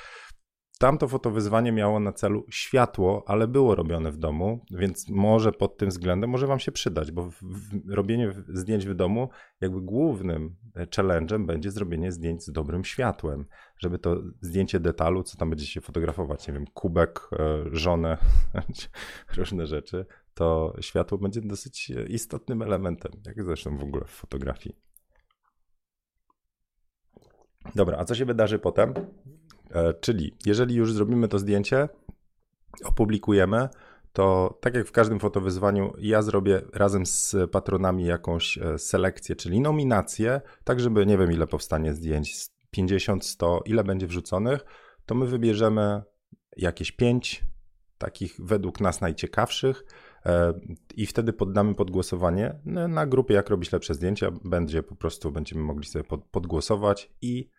Tamto 0.81 1.07
fotowyzwanie 1.07 1.71
miało 1.71 1.99
na 1.99 2.13
celu 2.13 2.45
światło, 2.49 3.23
ale 3.27 3.47
było 3.47 3.75
robione 3.75 4.11
w 4.11 4.17
domu, 4.17 4.65
więc 4.71 5.09
może 5.09 5.51
pod 5.51 5.77
tym 5.77 5.89
względem 5.89 6.29
może 6.29 6.47
Wam 6.47 6.59
się 6.59 6.71
przydać, 6.71 7.11
bo 7.11 7.23
w, 7.23 7.35
w, 7.41 7.89
robienie 7.89 8.33
zdjęć 8.47 8.85
w 8.85 8.93
domu, 8.93 9.29
jakby 9.61 9.81
głównym 9.81 10.55
e, 10.75 10.85
challenge'em 10.85 11.45
będzie 11.45 11.71
zrobienie 11.71 12.11
zdjęć 12.11 12.43
z 12.43 12.51
dobrym 12.51 12.85
światłem, 12.85 13.45
żeby 13.77 13.99
to 13.99 14.21
zdjęcie 14.41 14.79
detalu, 14.79 15.23
co 15.23 15.37
tam 15.37 15.49
będziecie 15.49 15.81
fotografować, 15.81 16.47
nie 16.47 16.53
wiem, 16.53 16.65
kubek, 16.73 17.29
e, 17.39 17.63
żonę, 17.71 18.17
różne 19.37 19.67
rzeczy, 19.67 20.05
to 20.33 20.75
światło 20.81 21.17
będzie 21.17 21.41
dosyć 21.41 21.91
e, 21.91 22.03
istotnym 22.03 22.61
elementem, 22.61 23.11
jak 23.25 23.43
zresztą 23.43 23.77
w 23.77 23.83
ogóle 23.83 24.05
w 24.05 24.11
fotografii. 24.11 24.75
Dobra, 27.75 27.97
a 27.97 28.05
co 28.05 28.15
się 28.15 28.25
wydarzy 28.25 28.59
potem? 28.59 28.93
E, 29.71 29.93
czyli 29.93 30.37
jeżeli 30.45 30.75
już 30.75 30.93
zrobimy 30.93 31.27
to 31.27 31.39
zdjęcie, 31.39 31.89
opublikujemy, 32.85 33.69
to 34.13 34.57
tak 34.61 34.75
jak 34.75 34.87
w 34.87 34.91
każdym 34.91 35.19
fotowyzwaniu, 35.19 35.93
ja 35.97 36.21
zrobię 36.21 36.61
razem 36.73 37.05
z 37.05 37.35
patronami 37.51 38.05
jakąś 38.05 38.57
e, 38.57 38.79
selekcję, 38.79 39.35
czyli 39.35 39.61
nominację, 39.61 40.41
tak 40.63 40.79
żeby 40.79 41.05
nie 41.05 41.17
wiem 41.17 41.31
ile 41.31 41.47
powstanie 41.47 41.93
zdjęć, 41.93 42.47
50, 42.71 43.25
100, 43.25 43.61
ile 43.65 43.83
będzie 43.83 44.07
wrzuconych, 44.07 44.65
to 45.05 45.15
my 45.15 45.27
wybierzemy 45.27 46.01
jakieś 46.57 46.91
5 46.91 47.43
takich 47.97 48.35
według 48.39 48.81
nas 48.81 49.01
najciekawszych 49.01 49.85
e, 50.25 50.53
i 50.95 51.05
wtedy 51.05 51.33
poddamy 51.33 51.75
pod 51.75 51.91
głosowanie 51.91 52.59
na 52.65 53.05
grupie 53.05 53.33
jak 53.33 53.49
robić 53.49 53.71
lepsze 53.71 53.93
zdjęcia, 53.93 54.31
będzie 54.43 54.83
po 54.83 54.95
prostu, 54.95 55.31
będziemy 55.31 55.61
mogli 55.61 55.85
sobie 55.85 56.05
podgłosować 56.31 57.11
i 57.21 57.49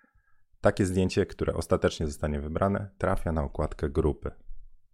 takie 0.61 0.87
zdjęcie, 0.87 1.27
które 1.27 1.55
ostatecznie 1.55 2.07
zostanie 2.07 2.41
wybrane, 2.41 2.91
trafia 2.99 3.33
na 3.33 3.43
okładkę 3.43 3.91
grupy. 3.91 4.31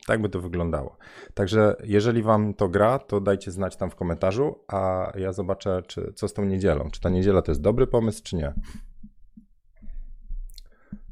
Tak 0.07 0.23
by 0.23 0.29
to 0.29 0.41
wyglądało. 0.41 0.97
Także 1.35 1.77
jeżeli 1.85 2.23
Wam 2.23 2.55
to 2.55 2.69
gra, 2.69 2.99
to 2.99 3.21
dajcie 3.21 3.51
znać 3.51 3.77
tam 3.77 3.91
w 3.91 3.95
komentarzu, 3.95 4.65
a 4.69 5.13
ja 5.15 5.33
zobaczę, 5.33 5.83
czy, 5.87 6.13
co 6.13 6.29
z 6.29 6.33
tą 6.33 6.45
niedzielą. 6.45 6.91
Czy 6.91 7.01
ta 7.01 7.09
niedziela 7.09 7.43
to 7.43 7.51
jest 7.51 7.61
dobry 7.61 7.87
pomysł, 7.87 8.23
czy 8.25 8.37
nie. 8.37 8.55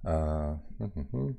A, 0.04 0.56
uh, 0.80 0.96
uh, 1.12 1.30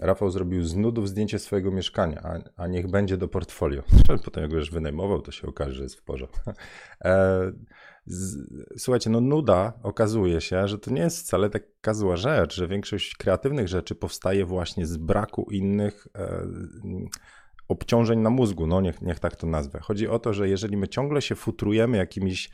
Rafał 0.00 0.30
zrobił 0.30 0.64
z 0.64 0.76
nudów 0.76 1.08
zdjęcie 1.08 1.38
swojego 1.38 1.70
mieszkania, 1.70 2.22
a, 2.24 2.62
a 2.62 2.66
niech 2.66 2.90
będzie 2.90 3.16
do 3.16 3.28
portfolio. 3.28 3.82
Potem 4.24 4.42
jak 4.42 4.52
już 4.52 4.70
wynajmował, 4.70 5.22
to 5.22 5.32
się 5.32 5.46
okaże, 5.46 5.74
że 5.74 5.82
jest 5.82 5.96
w 5.96 6.02
porządku. 6.02 6.50
Słuchajcie, 8.76 9.10
no 9.10 9.20
nuda 9.20 9.72
okazuje 9.82 10.40
się, 10.40 10.68
że 10.68 10.78
to 10.78 10.90
nie 10.90 11.02
jest 11.02 11.18
wcale 11.18 11.50
taka 11.50 11.94
zła 11.94 12.16
rzecz, 12.16 12.54
że 12.54 12.68
większość 12.68 13.16
kreatywnych 13.16 13.68
rzeczy 13.68 13.94
powstaje 13.94 14.46
właśnie 14.46 14.86
z 14.86 14.96
braku 14.96 15.46
innych 15.50 16.08
e, 16.18 16.46
obciążeń 17.68 18.18
na 18.18 18.30
mózgu, 18.30 18.66
no 18.66 18.80
niech, 18.80 19.02
niech 19.02 19.18
tak 19.18 19.36
to 19.36 19.46
nazwę. 19.46 19.80
Chodzi 19.82 20.08
o 20.08 20.18
to, 20.18 20.32
że 20.32 20.48
jeżeli 20.48 20.76
my 20.76 20.88
ciągle 20.88 21.22
się 21.22 21.34
futrujemy 21.34 21.96
jakimiś 21.96 22.50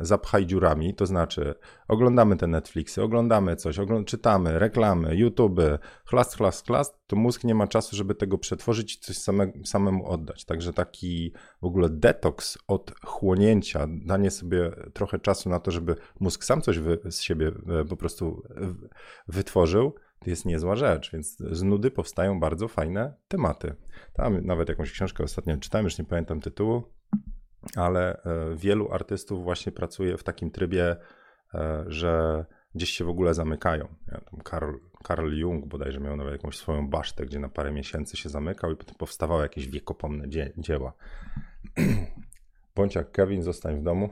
zapchaj 0.00 0.46
dziurami, 0.46 0.94
to 0.94 1.06
znaczy 1.06 1.54
oglądamy 1.88 2.36
te 2.36 2.46
Netflixy, 2.46 3.02
oglądamy 3.02 3.56
coś, 3.56 3.76
czytamy, 4.06 4.58
reklamy, 4.58 5.16
YouTube, 5.16 5.60
chlast, 6.04 6.36
chlast, 6.36 6.66
chlast, 6.66 6.98
to 7.06 7.16
mózg 7.16 7.44
nie 7.44 7.54
ma 7.54 7.66
czasu, 7.66 7.96
żeby 7.96 8.14
tego 8.14 8.38
przetworzyć 8.38 8.94
i 8.94 8.98
coś 8.98 9.18
same, 9.18 9.52
samemu 9.64 10.06
oddać. 10.06 10.44
Także 10.44 10.72
taki 10.72 11.32
w 11.62 11.64
ogóle 11.64 11.88
detoks 11.88 12.58
od 12.66 12.94
chłonięcia, 13.04 13.86
danie 13.88 14.30
sobie 14.30 14.70
trochę 14.92 15.18
czasu 15.18 15.50
na 15.50 15.60
to, 15.60 15.70
żeby 15.70 15.96
mózg 16.20 16.44
sam 16.44 16.62
coś 16.62 16.78
z 17.10 17.20
siebie 17.20 17.52
e, 17.80 17.84
po 17.84 17.96
prostu 17.96 18.42
wytworzył, 19.28 19.94
to 20.18 20.30
jest 20.30 20.46
niezła 20.46 20.76
rzecz, 20.76 21.12
więc 21.12 21.36
z 21.36 21.62
nudy 21.62 21.90
powstają 21.90 22.40
bardzo 22.40 22.68
fajne 22.68 23.14
tematy. 23.28 23.74
Tam 24.12 24.46
nawet 24.46 24.68
jakąś 24.68 24.92
książkę 24.92 25.24
ostatnio 25.24 25.56
czytałem, 25.56 25.84
już 25.84 25.98
nie 25.98 26.04
pamiętam 26.04 26.40
tytułu, 26.40 26.82
ale 27.76 28.22
e, 28.22 28.56
wielu 28.56 28.92
artystów 28.92 29.42
właśnie 29.42 29.72
pracuje 29.72 30.16
w 30.16 30.22
takim 30.22 30.50
trybie, 30.50 30.96
e, 31.54 31.84
że 31.86 32.44
gdzieś 32.74 32.90
się 32.90 33.04
w 33.04 33.08
ogóle 33.08 33.34
zamykają. 33.34 33.88
Karl, 34.44 34.72
Karl 35.04 35.32
Jung 35.32 35.66
bodajże 35.66 36.00
miał 36.00 36.16
nawet 36.16 36.32
jakąś 36.32 36.56
swoją 36.56 36.88
basztę, 36.88 37.26
gdzie 37.26 37.38
na 37.38 37.48
parę 37.48 37.72
miesięcy 37.72 38.16
się 38.16 38.28
zamykał 38.28 38.72
i 38.72 38.76
potem 38.76 38.94
powstawały 38.94 39.42
jakieś 39.42 39.68
wiekopomne 39.68 40.28
dzie 40.28 40.52
dzieła. 40.58 40.92
Bądź 42.76 42.94
jak 42.94 43.12
Kevin, 43.12 43.42
zostań 43.42 43.80
w 43.80 43.82
domu. 43.82 44.10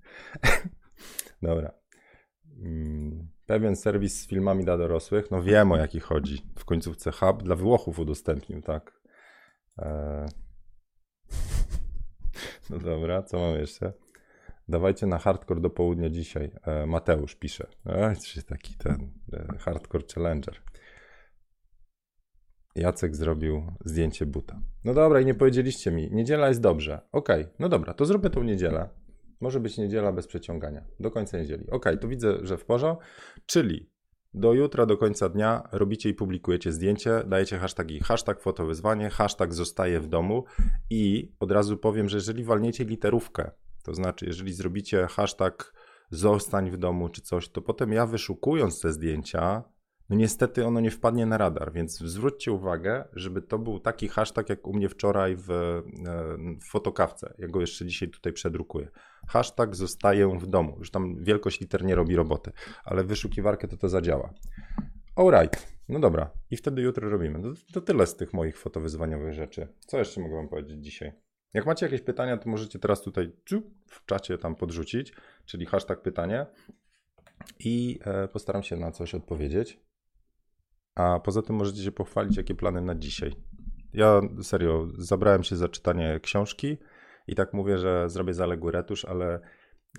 Dobra. 1.42 1.72
Mm, 2.58 3.28
pewien 3.46 3.76
serwis 3.76 4.20
z 4.20 4.26
filmami 4.26 4.64
dla 4.64 4.76
dorosłych, 4.76 5.30
no 5.30 5.42
wiem 5.42 5.72
o 5.72 5.76
jaki 5.76 6.00
chodzi. 6.00 6.46
W 6.58 6.64
końcówce 6.64 7.12
Hub 7.12 7.42
dla 7.42 7.56
Włochów 7.56 7.98
udostępnił, 7.98 8.62
tak. 8.62 9.00
Eee... 9.78 10.45
No 12.70 12.78
dobra, 12.78 13.22
co 13.22 13.38
mam 13.38 13.54
jeszcze? 13.54 13.92
Dawajcie 14.68 15.06
na 15.06 15.18
hardcore 15.18 15.60
do 15.60 15.70
południa 15.70 16.10
dzisiaj. 16.10 16.50
E, 16.62 16.86
Mateusz 16.86 17.34
pisze. 17.34 17.66
E, 17.86 18.14
taki 18.48 18.74
ten 18.74 19.10
e, 19.32 19.58
hardcore 19.58 20.04
challenger. 20.14 20.62
Jacek 22.76 23.16
zrobił 23.16 23.72
zdjęcie 23.84 24.26
buta. 24.26 24.60
No 24.84 24.94
dobra, 24.94 25.20
i 25.20 25.24
nie 25.24 25.34
powiedzieliście 25.34 25.90
mi, 25.90 26.10
niedziela 26.12 26.48
jest 26.48 26.60
dobrze. 26.60 27.00
Okej, 27.12 27.42
okay, 27.42 27.54
no 27.58 27.68
dobra, 27.68 27.94
to 27.94 28.04
zróbmy 28.04 28.30
tą 28.30 28.42
niedzielę. 28.42 28.88
Może 29.40 29.60
być 29.60 29.78
niedziela 29.78 30.12
bez 30.12 30.26
przeciągania. 30.26 30.84
Do 31.00 31.10
końca 31.10 31.38
niedzieli. 31.38 31.64
Okej, 31.64 31.76
okay, 31.76 31.96
to 31.96 32.08
widzę, 32.08 32.38
że 32.42 32.56
w 32.56 32.64
porządku. 32.64 33.04
Czyli 33.46 33.90
do 34.34 34.54
jutra, 34.54 34.86
do 34.86 34.96
końca 34.96 35.28
dnia 35.28 35.68
robicie 35.72 36.08
i 36.08 36.14
publikujecie 36.14 36.72
zdjęcie, 36.72 37.22
dajecie 37.26 37.58
hashtagi 37.58 38.00
hashtag 38.00 38.42
fotowyzwanie, 38.42 39.10
hashtag 39.10 39.54
zostaje 39.54 40.00
w 40.00 40.06
domu 40.06 40.44
i 40.90 41.32
od 41.40 41.50
razu 41.50 41.76
powiem, 41.76 42.08
że 42.08 42.16
jeżeli 42.16 42.44
walniecie 42.44 42.84
literówkę, 42.84 43.50
to 43.82 43.94
znaczy 43.94 44.26
jeżeli 44.26 44.52
zrobicie 44.52 45.06
hashtag 45.06 45.74
zostań 46.10 46.70
w 46.70 46.76
domu 46.76 47.08
czy 47.08 47.22
coś, 47.22 47.48
to 47.48 47.62
potem 47.62 47.92
ja 47.92 48.06
wyszukując 48.06 48.80
te 48.80 48.92
zdjęcia, 48.92 49.62
no 50.08 50.16
niestety 50.16 50.66
ono 50.66 50.80
nie 50.80 50.90
wpadnie 50.90 51.26
na 51.26 51.38
radar, 51.38 51.72
więc 51.72 51.98
zwróćcie 51.98 52.52
uwagę, 52.52 53.04
żeby 53.12 53.42
to 53.42 53.58
był 53.58 53.80
taki 53.80 54.08
hashtag 54.08 54.48
jak 54.48 54.66
u 54.66 54.72
mnie 54.72 54.88
wczoraj 54.88 55.36
w, 55.36 55.50
e, 55.50 55.82
w 56.60 56.70
fotokawce. 56.70 57.34
Ja 57.38 57.48
go 57.48 57.60
jeszcze 57.60 57.86
dzisiaj 57.86 58.08
tutaj 58.08 58.32
przedrukuję. 58.32 58.88
Hashtag 59.28 59.76
zostaję 59.76 60.38
w 60.38 60.46
domu. 60.46 60.76
Już 60.78 60.90
tam 60.90 61.24
wielkość 61.24 61.60
liter 61.60 61.84
nie 61.84 61.94
robi 61.94 62.16
roboty, 62.16 62.52
ale 62.84 63.04
wyszukiwarkę 63.04 63.68
to 63.68 63.76
to 63.76 63.88
zadziała. 63.88 64.34
Alright, 65.16 65.76
no 65.88 66.00
dobra. 66.00 66.30
I 66.50 66.56
wtedy 66.56 66.82
jutro 66.82 67.10
robimy. 67.10 67.42
To, 67.42 67.48
to 67.72 67.80
tyle 67.80 68.06
z 68.06 68.16
tych 68.16 68.32
moich 68.32 68.58
fotowyzwaniowych 68.58 69.34
rzeczy. 69.34 69.68
Co 69.86 69.98
jeszcze 69.98 70.20
mogę 70.20 70.36
wam 70.36 70.48
powiedzieć 70.48 70.84
dzisiaj? 70.84 71.12
Jak 71.54 71.66
macie 71.66 71.86
jakieś 71.86 72.00
pytania, 72.00 72.36
to 72.36 72.50
możecie 72.50 72.78
teraz 72.78 73.02
tutaj 73.02 73.32
w 73.86 74.06
czacie 74.06 74.38
tam 74.38 74.54
podrzucić, 74.54 75.12
czyli 75.44 75.66
hashtag 75.66 76.02
pytanie 76.02 76.46
i 77.58 77.98
e, 78.04 78.28
postaram 78.28 78.62
się 78.62 78.76
na 78.76 78.90
coś 78.90 79.14
odpowiedzieć. 79.14 79.80
A 80.96 81.20
poza 81.20 81.42
tym 81.42 81.56
możecie 81.56 81.82
się 81.82 81.92
pochwalić, 81.92 82.36
jakie 82.36 82.54
plany 82.54 82.80
na 82.80 82.94
dzisiaj. 82.94 83.36
Ja 83.92 84.20
serio 84.42 84.88
zabrałem 84.98 85.42
się 85.42 85.56
za 85.56 85.68
czytanie 85.68 86.20
książki 86.22 86.76
i 87.26 87.34
tak 87.34 87.52
mówię, 87.52 87.78
że 87.78 88.10
zrobię 88.10 88.34
zaległy 88.34 88.72
retusz, 88.72 89.04
ale 89.04 89.40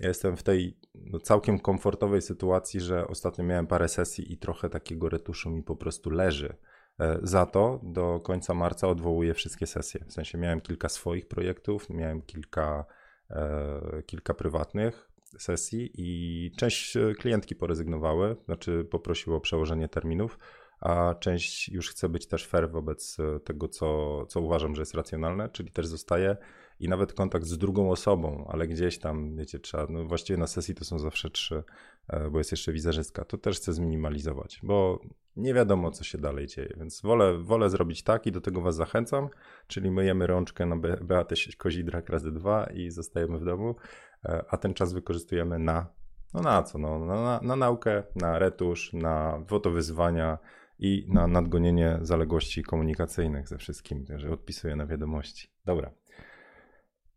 ja 0.00 0.08
jestem 0.08 0.36
w 0.36 0.42
tej 0.42 0.78
no, 0.94 1.18
całkiem 1.18 1.58
komfortowej 1.58 2.22
sytuacji, 2.22 2.80
że 2.80 3.08
ostatnio 3.08 3.44
miałem 3.44 3.66
parę 3.66 3.88
sesji 3.88 4.32
i 4.32 4.38
trochę 4.38 4.68
takiego 4.68 5.08
retuszu 5.08 5.50
mi 5.50 5.62
po 5.62 5.76
prostu 5.76 6.10
leży. 6.10 6.56
E, 7.00 7.18
za 7.22 7.46
to 7.46 7.80
do 7.82 8.20
końca 8.20 8.54
marca 8.54 8.88
odwołuję 8.88 9.34
wszystkie 9.34 9.66
sesje. 9.66 10.04
W 10.08 10.12
sensie 10.12 10.38
miałem 10.38 10.60
kilka 10.60 10.88
swoich 10.88 11.28
projektów, 11.28 11.90
miałem 11.90 12.22
kilka, 12.22 12.84
e, 13.30 14.02
kilka 14.06 14.34
prywatnych 14.34 15.10
sesji 15.38 15.90
i 15.94 16.50
część 16.56 16.98
klientki 17.18 17.54
porezygnowały, 17.54 18.36
znaczy 18.44 18.84
poprosiło 18.90 19.36
o 19.36 19.40
przełożenie 19.40 19.88
terminów 19.88 20.38
a 20.80 21.14
część 21.14 21.68
już 21.68 21.90
chce 21.90 22.08
być 22.08 22.26
też 22.26 22.46
fair 22.46 22.70
wobec 22.70 23.16
e, 23.20 23.40
tego, 23.40 23.68
co, 23.68 24.26
co 24.26 24.40
uważam, 24.40 24.74
że 24.74 24.82
jest 24.82 24.94
racjonalne, 24.94 25.48
czyli 25.48 25.70
też 25.70 25.86
zostaje. 25.86 26.36
I 26.80 26.88
nawet 26.88 27.12
kontakt 27.12 27.46
z 27.46 27.58
drugą 27.58 27.90
osobą, 27.90 28.46
ale 28.48 28.68
gdzieś 28.68 28.98
tam, 28.98 29.36
wiecie, 29.36 29.58
trzeba, 29.58 29.86
no 29.90 30.04
właściwie 30.04 30.38
na 30.38 30.46
sesji 30.46 30.74
to 30.74 30.84
są 30.84 30.98
zawsze 30.98 31.30
trzy, 31.30 31.64
e, 32.08 32.30
bo 32.30 32.38
jest 32.38 32.50
jeszcze 32.50 32.72
wizerzystka, 32.72 33.24
to 33.24 33.38
też 33.38 33.56
chcę 33.56 33.72
zminimalizować, 33.72 34.60
bo 34.62 35.00
nie 35.36 35.54
wiadomo, 35.54 35.90
co 35.90 36.04
się 36.04 36.18
dalej 36.18 36.46
dzieje, 36.46 36.74
więc 36.76 37.02
wolę, 37.02 37.38
wolę 37.38 37.70
zrobić 37.70 38.02
tak 38.02 38.26
i 38.26 38.32
do 38.32 38.40
tego 38.40 38.60
was 38.60 38.76
zachęcam, 38.76 39.28
czyli 39.66 39.90
myjemy 39.90 40.26
rączkę 40.26 40.66
na 40.66 40.76
Beatę 41.00 41.34
Kozidrak 41.58 42.08
razy 42.08 42.32
dwa 42.32 42.66
i 42.66 42.90
zostajemy 42.90 43.38
w 43.38 43.44
domu, 43.44 43.76
e, 44.24 44.44
a 44.48 44.56
ten 44.56 44.74
czas 44.74 44.92
wykorzystujemy 44.92 45.58
na, 45.58 45.86
no 46.34 46.40
na 46.40 46.62
co, 46.62 46.78
no, 46.78 46.98
na, 46.98 47.40
na 47.42 47.56
naukę, 47.56 48.02
na 48.16 48.38
retusz, 48.38 48.92
na 48.92 49.42
fotowyzwania, 49.48 50.38
i 50.78 51.06
na 51.08 51.26
nadgonienie 51.26 51.98
zaległości 52.02 52.62
komunikacyjnych 52.62 53.48
ze 53.48 53.58
wszystkim, 53.58 54.04
że 54.16 54.30
odpisuję 54.30 54.76
na 54.76 54.86
wiadomości. 54.86 55.48
Dobra. 55.64 55.90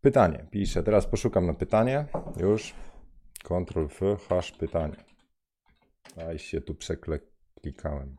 Pytanie. 0.00 0.46
Piszę. 0.50 0.82
Teraz 0.82 1.06
poszukam 1.06 1.46
na 1.46 1.54
pytanie. 1.54 2.06
Już. 2.40 2.74
Ctrl 3.44 3.84
F, 3.84 4.28
hash 4.28 4.52
pytanie. 4.52 4.96
A 6.16 6.38
się 6.38 6.60
tu 6.60 6.74
przeklikałem. 6.74 8.16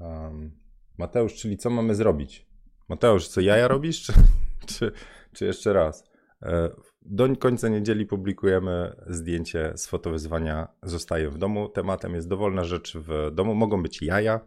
Um, 0.00 0.62
Mateusz, 0.98 1.34
czyli 1.34 1.56
co 1.56 1.70
mamy 1.70 1.94
zrobić? 1.94 2.46
Mateusz, 2.88 3.28
co 3.28 3.40
jaja 3.40 3.68
robisz, 3.68 4.02
czy, 4.02 4.12
czy, 4.66 4.92
czy 5.32 5.44
jeszcze 5.44 5.72
raz? 5.72 6.10
E, 6.42 6.70
do 7.04 7.36
końca 7.36 7.68
niedzieli 7.68 8.06
publikujemy 8.06 8.96
zdjęcie 9.06 9.72
z 9.76 9.86
fotowyzwania 9.86 10.68
Zostaję 10.82 11.30
w 11.30 11.38
domu. 11.38 11.68
Tematem 11.68 12.14
jest 12.14 12.28
dowolna 12.28 12.64
rzecz 12.64 12.96
w 12.96 13.30
domu. 13.32 13.54
Mogą 13.54 13.82
być 13.82 14.02
jaja, 14.02 14.40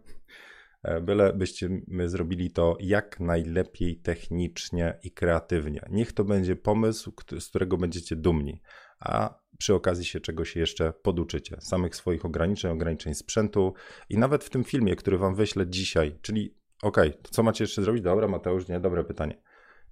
e, 0.84 1.02
byle 1.02 1.34
byście 1.34 1.70
my 1.88 2.10
zrobili 2.10 2.52
to 2.52 2.78
jak 2.80 3.20
najlepiej 3.20 3.98
technicznie 3.98 5.00
i 5.04 5.12
kreatywnie. 5.12 5.82
Niech 5.90 6.14
to 6.14 6.24
będzie 6.24 6.56
pomysł, 6.56 7.14
z 7.40 7.48
którego 7.48 7.78
będziecie 7.78 8.16
dumni, 8.16 8.62
a 9.00 9.40
przy 9.58 9.74
okazji 9.74 10.06
się 10.06 10.20
czegoś 10.20 10.56
jeszcze 10.56 10.94
poduczycie. 10.94 11.58
Samych 11.60 11.96
swoich 11.96 12.26
ograniczeń, 12.26 12.72
ograniczeń 12.72 13.14
sprzętu 13.16 13.74
i 14.10 14.18
nawet 14.18 14.44
w 14.44 14.50
tym 14.50 14.64
filmie, 14.64 14.96
który 14.96 15.18
wam 15.18 15.36
wyślę 15.36 15.68
dzisiaj, 15.68 16.20
czyli 16.22 16.56
okej, 16.82 17.10
okay, 17.10 17.22
co 17.32 17.44
macie 17.44 17.64
jeszcze 17.64 17.84
zrobić? 17.84 18.04
Dobra, 18.04 18.28
Mateusz, 18.28 18.68
nie, 18.68 18.80
dobre 18.80 19.04
pytanie 19.04 19.42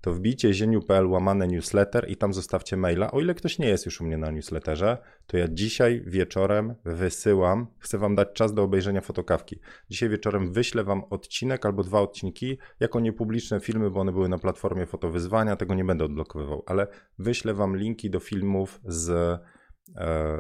to 0.04 0.14
wbijcie 0.14 0.54
zieniu.pl 0.54 1.08
łamane 1.08 1.48
newsletter 1.48 2.10
i 2.10 2.16
tam 2.16 2.34
zostawcie 2.34 2.78
maila. 2.78 3.12
O 3.12 3.22
ile 3.22 3.34
ktoś 3.34 3.60
nie 3.60 3.68
jest 3.68 3.86
już 3.86 4.02
u 4.02 4.06
mnie 4.06 4.18
na 4.18 4.32
newsletterze, 4.32 4.98
to 5.28 5.38
ja 5.38 5.48
dzisiaj 5.48 6.04
wieczorem 6.06 6.76
wysyłam, 6.86 7.68
chcę 7.80 7.98
wam 7.98 8.16
dać 8.16 8.28
czas 8.34 8.54
do 8.54 8.64
obejrzenia 8.64 9.02
fotokawki. 9.02 9.60
Dzisiaj 9.90 10.10
wieczorem 10.10 10.54
wyślę 10.54 10.84
wam 10.84 11.04
odcinek 11.10 11.66
albo 11.66 11.84
dwa 11.84 12.02
odcinki, 12.02 12.58
jako 12.80 13.00
niepubliczne 13.00 13.60
filmy, 13.60 13.92
bo 13.92 14.00
one 14.00 14.12
były 14.12 14.30
na 14.30 14.38
platformie 14.38 14.86
fotowyzwania, 14.86 15.56
tego 15.56 15.74
nie 15.74 15.86
będę 15.86 16.06
odblokowywał, 16.06 16.64
ale 16.66 16.88
wyślę 17.20 17.54
wam 17.54 17.78
linki 17.78 18.10
do 18.10 18.20
filmów 18.20 18.82
z 18.86 19.40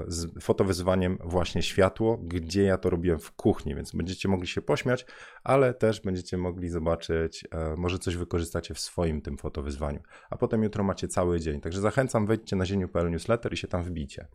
z 0.07 0.43
fotowyzwaniem 0.43 1.17
właśnie 1.23 1.61
światło, 1.61 2.17
gdzie 2.17 2.63
ja 2.63 2.77
to 2.77 2.89
robiłem 2.89 3.19
w 3.19 3.31
kuchni, 3.31 3.75
więc 3.75 3.95
będziecie 3.95 4.29
mogli 4.29 4.47
się 4.47 4.61
pośmiać, 4.61 5.05
ale 5.43 5.73
też 5.73 6.01
będziecie 6.01 6.37
mogli 6.37 6.69
zobaczyć, 6.69 7.47
e, 7.51 7.75
może 7.77 7.99
coś 7.99 8.15
wykorzystacie 8.15 8.73
w 8.73 8.79
swoim 8.79 9.21
tym 9.21 9.37
fotowyzwaniu. 9.37 9.99
A 10.29 10.37
potem 10.37 10.63
jutro 10.63 10.83
macie 10.83 11.07
cały 11.07 11.39
dzień. 11.39 11.61
Także 11.61 11.81
zachęcam, 11.81 12.25
wejdźcie 12.25 12.55
na 12.55 12.65
zieniu.pl 12.65 13.11
newsletter 13.11 13.53
i 13.53 13.57
się 13.57 13.67
tam 13.67 13.83
wbicie. 13.83 14.27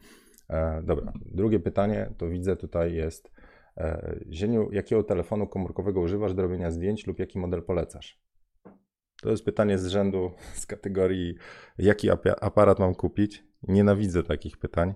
E, 0.50 0.82
dobra, 0.82 1.12
drugie 1.26 1.60
pytanie, 1.60 2.14
to 2.18 2.28
widzę 2.28 2.56
tutaj 2.56 2.94
jest 2.94 3.30
Zieniu, 4.32 4.72
jakiego 4.72 5.02
telefonu 5.02 5.46
komórkowego 5.46 6.00
używasz 6.00 6.34
do 6.34 6.42
robienia 6.42 6.70
zdjęć 6.70 7.06
lub 7.06 7.18
jaki 7.18 7.38
model 7.38 7.62
polecasz? 7.62 8.20
To 9.22 9.30
jest 9.30 9.44
pytanie 9.44 9.78
z 9.78 9.86
rzędu, 9.86 10.30
z 10.54 10.66
kategorii, 10.66 11.34
jaki 11.78 12.08
aparat 12.40 12.78
mam 12.78 12.94
kupić. 12.94 13.47
Nienawidzę 13.62 14.22
takich 14.22 14.56
pytań. 14.56 14.94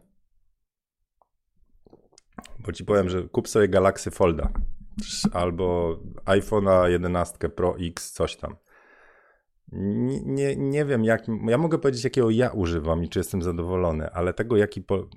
Bo 2.59 2.73
ci 2.73 2.85
powiem, 2.85 3.09
że 3.09 3.23
kup 3.23 3.49
sobie 3.49 3.69
Galaxy 3.69 4.11
Folda 4.11 4.53
albo 5.33 5.99
iPhone'a 6.25 6.89
11 6.89 7.49
Pro 7.49 7.77
X, 7.79 8.13
coś 8.13 8.37
tam. 8.37 8.57
Nie, 9.73 10.57
nie, 10.57 10.85
wiem, 10.85 11.05
jak. 11.05 11.27
Ja 11.47 11.59
mogę 11.59 11.79
powiedzieć, 11.79 12.05
jakiego 12.05 12.31
ja 12.31 12.51
używam 12.51 13.05
i 13.05 13.09
czy 13.09 13.19
jestem 13.19 13.43
zadowolony, 13.43 14.11
ale 14.11 14.35
tego, 14.35 14.57
jaki. 14.57 14.83
Po, 14.83 15.09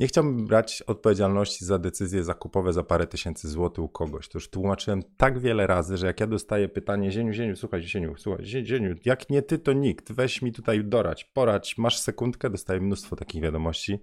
nie 0.00 0.06
chciałbym 0.06 0.46
brać 0.46 0.82
odpowiedzialności 0.82 1.64
za 1.64 1.78
decyzje 1.78 2.24
zakupowe 2.24 2.72
za 2.72 2.82
parę 2.82 3.06
tysięcy 3.06 3.48
złotych 3.48 3.84
u 3.84 3.88
kogoś. 3.88 4.28
To 4.28 4.38
już 4.38 4.50
tłumaczyłem 4.50 5.02
tak 5.16 5.38
wiele 5.38 5.66
razy, 5.66 5.96
że 5.96 6.06
jak 6.06 6.20
ja 6.20 6.26
dostaję 6.26 6.68
pytanie, 6.68 7.12
Zieniu, 7.12 7.32
Zieniu, 7.32 7.56
słuchaj, 7.56 7.82
Zieniu, 7.82 8.14
słuchaj, 8.16 8.44
Zieniu, 8.44 8.94
jak 9.04 9.30
nie 9.30 9.42
ty, 9.42 9.58
to 9.58 9.72
nikt, 9.72 10.12
weź 10.12 10.42
mi 10.42 10.52
tutaj 10.52 10.84
dorać, 10.84 11.24
porać, 11.24 11.78
masz 11.78 11.98
sekundkę, 11.98 12.50
dostaję 12.50 12.80
mnóstwo 12.80 13.16
takich 13.16 13.42
wiadomości. 13.42 14.00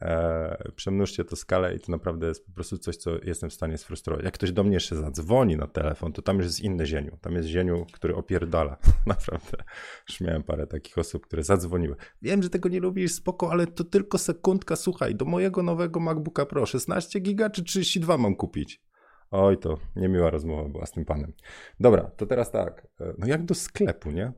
E, 0.00 0.72
przemnóżcie 0.76 1.24
to 1.24 1.36
skalę 1.36 1.74
i 1.74 1.80
to 1.80 1.92
naprawdę 1.92 2.26
jest 2.26 2.46
po 2.46 2.52
prostu 2.52 2.78
coś, 2.78 2.96
co 2.96 3.10
jestem 3.24 3.50
w 3.50 3.52
stanie 3.52 3.78
sfrustrować. 3.78 4.24
Jak 4.24 4.34
ktoś 4.34 4.52
do 4.52 4.64
mnie 4.64 4.74
jeszcze 4.74 4.96
zadzwoni 4.96 5.56
na 5.56 5.66
telefon, 5.66 6.12
to 6.12 6.22
tam 6.22 6.36
już 6.36 6.46
jest 6.46 6.60
inny 6.60 6.86
zieniu. 6.86 7.18
Tam 7.20 7.34
jest 7.34 7.48
zieniu, 7.48 7.86
który 7.92 8.14
opierdala. 8.14 8.76
naprawdę. 9.06 9.64
Już 10.08 10.20
miałem 10.20 10.42
parę 10.42 10.66
takich 10.66 10.98
osób, 10.98 11.26
które 11.26 11.42
zadzwoniły. 11.42 11.96
Wiem, 12.22 12.42
że 12.42 12.50
tego 12.50 12.68
nie 12.68 12.80
lubisz, 12.80 13.12
spoko, 13.12 13.50
ale 13.50 13.66
to 13.66 13.84
tylko 13.84 14.18
sekundka, 14.18 14.76
słuchaj, 14.76 15.14
do 15.14 15.24
mojego 15.24 15.62
nowego 15.62 16.00
MacBooka 16.00 16.46
Pro 16.46 16.66
16 16.66 17.20
giga 17.20 17.50
czy 17.50 17.64
32 17.64 18.18
mam 18.18 18.36
kupić? 18.36 18.82
Oj, 19.30 19.58
to 19.58 19.78
niemiła 19.96 20.30
rozmowa 20.30 20.68
była 20.68 20.86
z 20.86 20.92
tym 20.92 21.04
panem. 21.04 21.32
Dobra, 21.80 22.10
to 22.16 22.26
teraz 22.26 22.50
tak. 22.50 22.86
E, 23.00 23.14
no 23.18 23.26
jak 23.26 23.44
do 23.44 23.54
sklepu, 23.54 24.10
nie? 24.10 24.32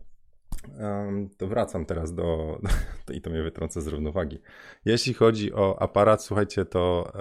To 1.36 1.46
wracam 1.46 1.86
teraz 1.86 2.14
do, 2.14 2.58
i 3.14 3.20
to 3.20 3.30
mnie 3.30 3.42
wytrąca 3.42 3.80
z 3.80 3.86
równowagi. 3.86 4.38
Jeśli 4.84 5.14
chodzi 5.14 5.52
o 5.52 5.82
aparat, 5.82 6.24
słuchajcie, 6.24 6.64
to 6.64 7.12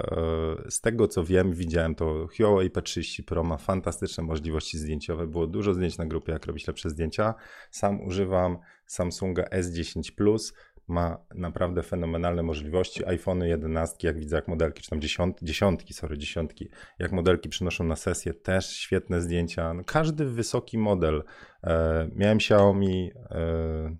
e, 0.67 0.71
z 0.71 0.81
tego 0.81 1.07
co 1.07 1.23
wiem, 1.23 1.53
widziałem 1.53 1.95
to 1.95 2.27
Huawei 2.37 2.69
P30 2.69 3.23
Pro 3.23 3.43
ma 3.43 3.57
fantastyczne 3.57 4.23
możliwości 4.23 4.77
zdjęciowe. 4.77 5.27
Było 5.27 5.47
dużo 5.47 5.73
zdjęć 5.73 5.97
na 5.97 6.05
grupie, 6.05 6.31
jak 6.31 6.45
robić 6.45 6.67
lepsze 6.67 6.89
zdjęcia. 6.89 7.33
Sam 7.71 8.01
używam 8.01 8.57
Samsunga 8.85 9.43
S10 9.43 10.11
Plus 10.15 10.53
ma 10.87 11.17
naprawdę 11.35 11.83
fenomenalne 11.83 12.43
możliwości. 12.43 13.05
iPhony 13.05 13.47
11, 13.47 14.07
jak 14.07 14.19
widzę, 14.19 14.35
jak 14.35 14.47
modelki, 14.47 14.81
czy 14.81 14.89
tam 14.89 15.01
dziesiąt, 15.01 15.39
dziesiątki, 15.41 15.93
sorry, 15.93 16.17
dziesiątki, 16.17 16.69
jak 16.99 17.11
modelki 17.11 17.49
przynoszą 17.49 17.83
na 17.83 17.95
sesję, 17.95 18.33
też 18.33 18.69
świetne 18.69 19.21
zdjęcia. 19.21 19.73
No, 19.73 19.83
każdy 19.83 20.25
wysoki 20.25 20.77
model. 20.77 21.23
E, 21.63 22.09
miałem 22.15 22.37
Xiaomi 22.37 23.11
e, 23.29 23.97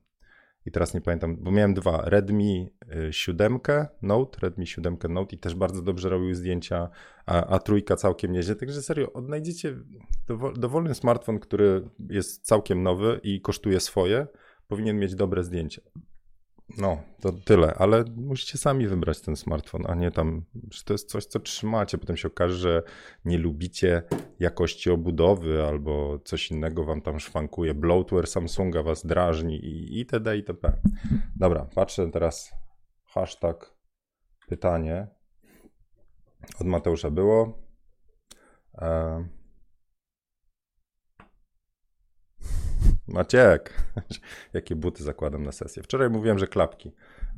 i 0.66 0.72
teraz 0.72 0.94
nie 0.94 1.02
pamiętam, 1.02 1.38
bo 1.40 1.52
miałem 1.52 1.74
dwa. 1.74 2.02
Redmi 2.06 2.70
7 3.12 3.60
e, 3.68 3.88
Note, 4.02 4.40
Redmi 4.42 4.68
7 4.68 4.98
Note 5.10 5.36
i 5.36 5.40
też 5.40 5.56
bardzo 5.56 5.82
dobrze 5.82 6.10
robił 6.10 6.34
zdjęcia, 6.34 6.90
a, 7.26 7.46
a 7.46 7.60
trójka 7.60 7.96
całkiem 7.96 8.32
nieźle. 8.32 8.56
Także 8.56 8.82
serio, 8.82 9.14
odnajdziecie 9.14 9.76
dowolny 10.58 10.96
smartfon, 10.96 11.40
który 11.40 11.90
jest 12.10 12.46
całkiem 12.46 12.84
nowy 12.84 13.20
i 13.24 13.42
kosztuje 13.42 13.80
swoje, 13.80 14.28
powinien 14.68 15.00
mieć 15.00 15.16
dobre 15.16 15.44
zdjęcia. 15.44 15.82
No, 16.78 17.04
to 17.22 17.32
tyle, 17.32 17.74
ale 17.74 18.04
musicie 18.16 18.58
sami 18.58 18.88
wybrać 18.88 19.22
ten 19.22 19.36
smartfon, 19.36 19.84
a 19.88 19.96
nie 19.96 20.12
tam, 20.12 20.46
że 20.72 20.84
to 20.84 20.94
jest 20.94 21.10
coś, 21.10 21.26
co 21.26 21.40
trzymacie. 21.40 21.98
Potem 21.98 22.18
się 22.18 22.28
okaże, 22.28 22.56
że 22.56 22.84
nie 23.26 23.38
lubicie 23.38 24.04
jakości 24.40 24.90
obudowy 24.90 25.64
albo 25.64 26.20
coś 26.20 26.52
innego 26.52 26.84
wam 26.84 27.02
tam 27.02 27.20
szwankuje. 27.20 27.74
Bloatware 27.74 28.28
Samsunga 28.28 28.84
was 28.84 29.06
drażni 29.06 29.66
i 29.66 29.98
itd. 29.98 30.38
itp. 30.38 30.74
Dobra, 31.36 31.68
patrzę 31.76 32.12
teraz 32.12 32.52
hashtag 33.06 33.76
pytanie 34.48 35.08
od 36.60 36.68
Mateusza 36.68 37.12
było. 37.12 37.64
E 38.82 39.37
Maciek, 43.08 43.84
jakie 44.54 44.76
buty 44.76 45.04
zakładam 45.04 45.44
na 45.44 45.52
sesję? 45.52 45.84
Wczoraj 45.84 46.10
mówiłem, 46.10 46.40
że 46.40 46.48
klapki. 46.48 46.92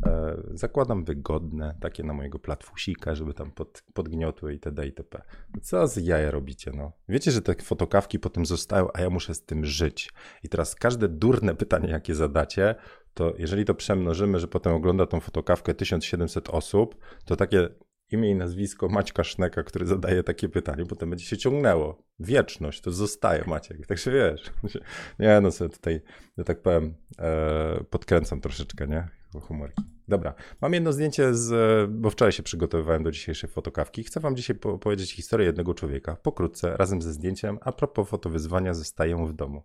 E, 0.06 0.38
zakładam 0.54 1.04
wygodne, 1.04 1.76
takie 1.80 2.04
na 2.04 2.14
mojego 2.14 2.40
platfusika, 2.40 3.16
żeby 3.16 3.34
tam 3.34 3.52
pod, 3.52 3.84
podgniotły 3.94 4.54
itd. 4.54 4.86
itp. 4.86 5.22
Co 5.62 5.88
z 5.88 5.98
jaja 5.98 6.32
robicie, 6.32 6.72
no? 6.76 6.92
Wiecie, 7.10 7.32
że 7.32 7.42
te 7.42 7.56
fotokawki 7.56 8.20
potem 8.20 8.46
zostają, 8.46 8.88
a 8.94 9.02
ja 9.02 9.10
muszę 9.10 9.34
z 9.34 9.46
tym 9.46 9.66
żyć. 9.66 10.14
I 10.44 10.50
teraz 10.50 10.76
każde 10.76 11.08
durne 11.08 11.56
pytanie, 11.64 11.90
jakie 11.90 12.16
zadacie, 12.16 12.76
to 13.14 13.34
jeżeli 13.38 13.66
to 13.66 13.76
przemnożymy, 13.76 14.40
że 14.40 14.48
potem 14.48 14.74
ogląda 14.74 15.06
tą 15.06 15.20
fotokawkę 15.20 15.74
1700 15.74 16.50
osób, 16.50 16.96
to 17.26 17.36
takie 17.36 17.70
imię 18.12 18.32
i 18.32 18.36
nazwisko 18.36 18.90
Maćka 18.90 19.24
Szneka, 19.24 19.64
który 19.64 19.86
zadaje 19.86 20.24
takie 20.24 20.50
pytanie, 20.50 20.86
potem 20.86 21.10
będzie 21.10 21.26
się 21.26 21.38
ciągnęło. 21.38 22.04
Wieczność, 22.20 22.82
to 22.82 22.92
zostaje 22.92 23.44
Maciek. 23.48 23.88
Także 23.88 24.12
wiesz, 24.12 24.52
nie 25.20 25.42
no 25.42 25.52
sobie 25.52 25.70
tutaj, 25.70 26.02
ja 26.38 26.44
tak 26.44 26.62
powiem, 26.62 26.96
e, 27.20 27.84
podkręcam 27.90 28.42
troszeczkę, 28.42 28.88
nie? 28.88 29.08
humorki. 29.42 29.84
Dobra, 30.08 30.34
mam 30.62 30.74
jedno 30.74 30.94
zdjęcie, 30.94 31.34
z, 31.34 31.92
bo 31.92 32.10
wczoraj 32.10 32.32
się 32.32 32.44
przygotowywałem 32.44 33.04
do 33.04 33.12
dzisiejszej 33.12 33.50
fotokawki. 33.50 34.04
Chcę 34.04 34.20
wam 34.20 34.36
dzisiaj 34.36 34.56
po 34.56 34.80
powiedzieć 34.80 35.14
historię 35.14 35.48
jednego 35.48 35.74
człowieka, 35.74 36.16
pokrótce, 36.16 36.78
razem 36.78 37.02
ze 37.02 37.14
zdjęciem. 37.14 37.60
A 37.62 37.72
propos 37.72 38.10
fotowyzwania, 38.10 38.74
zostaję 38.74 39.26
w 39.28 39.34
domu. 39.34 39.64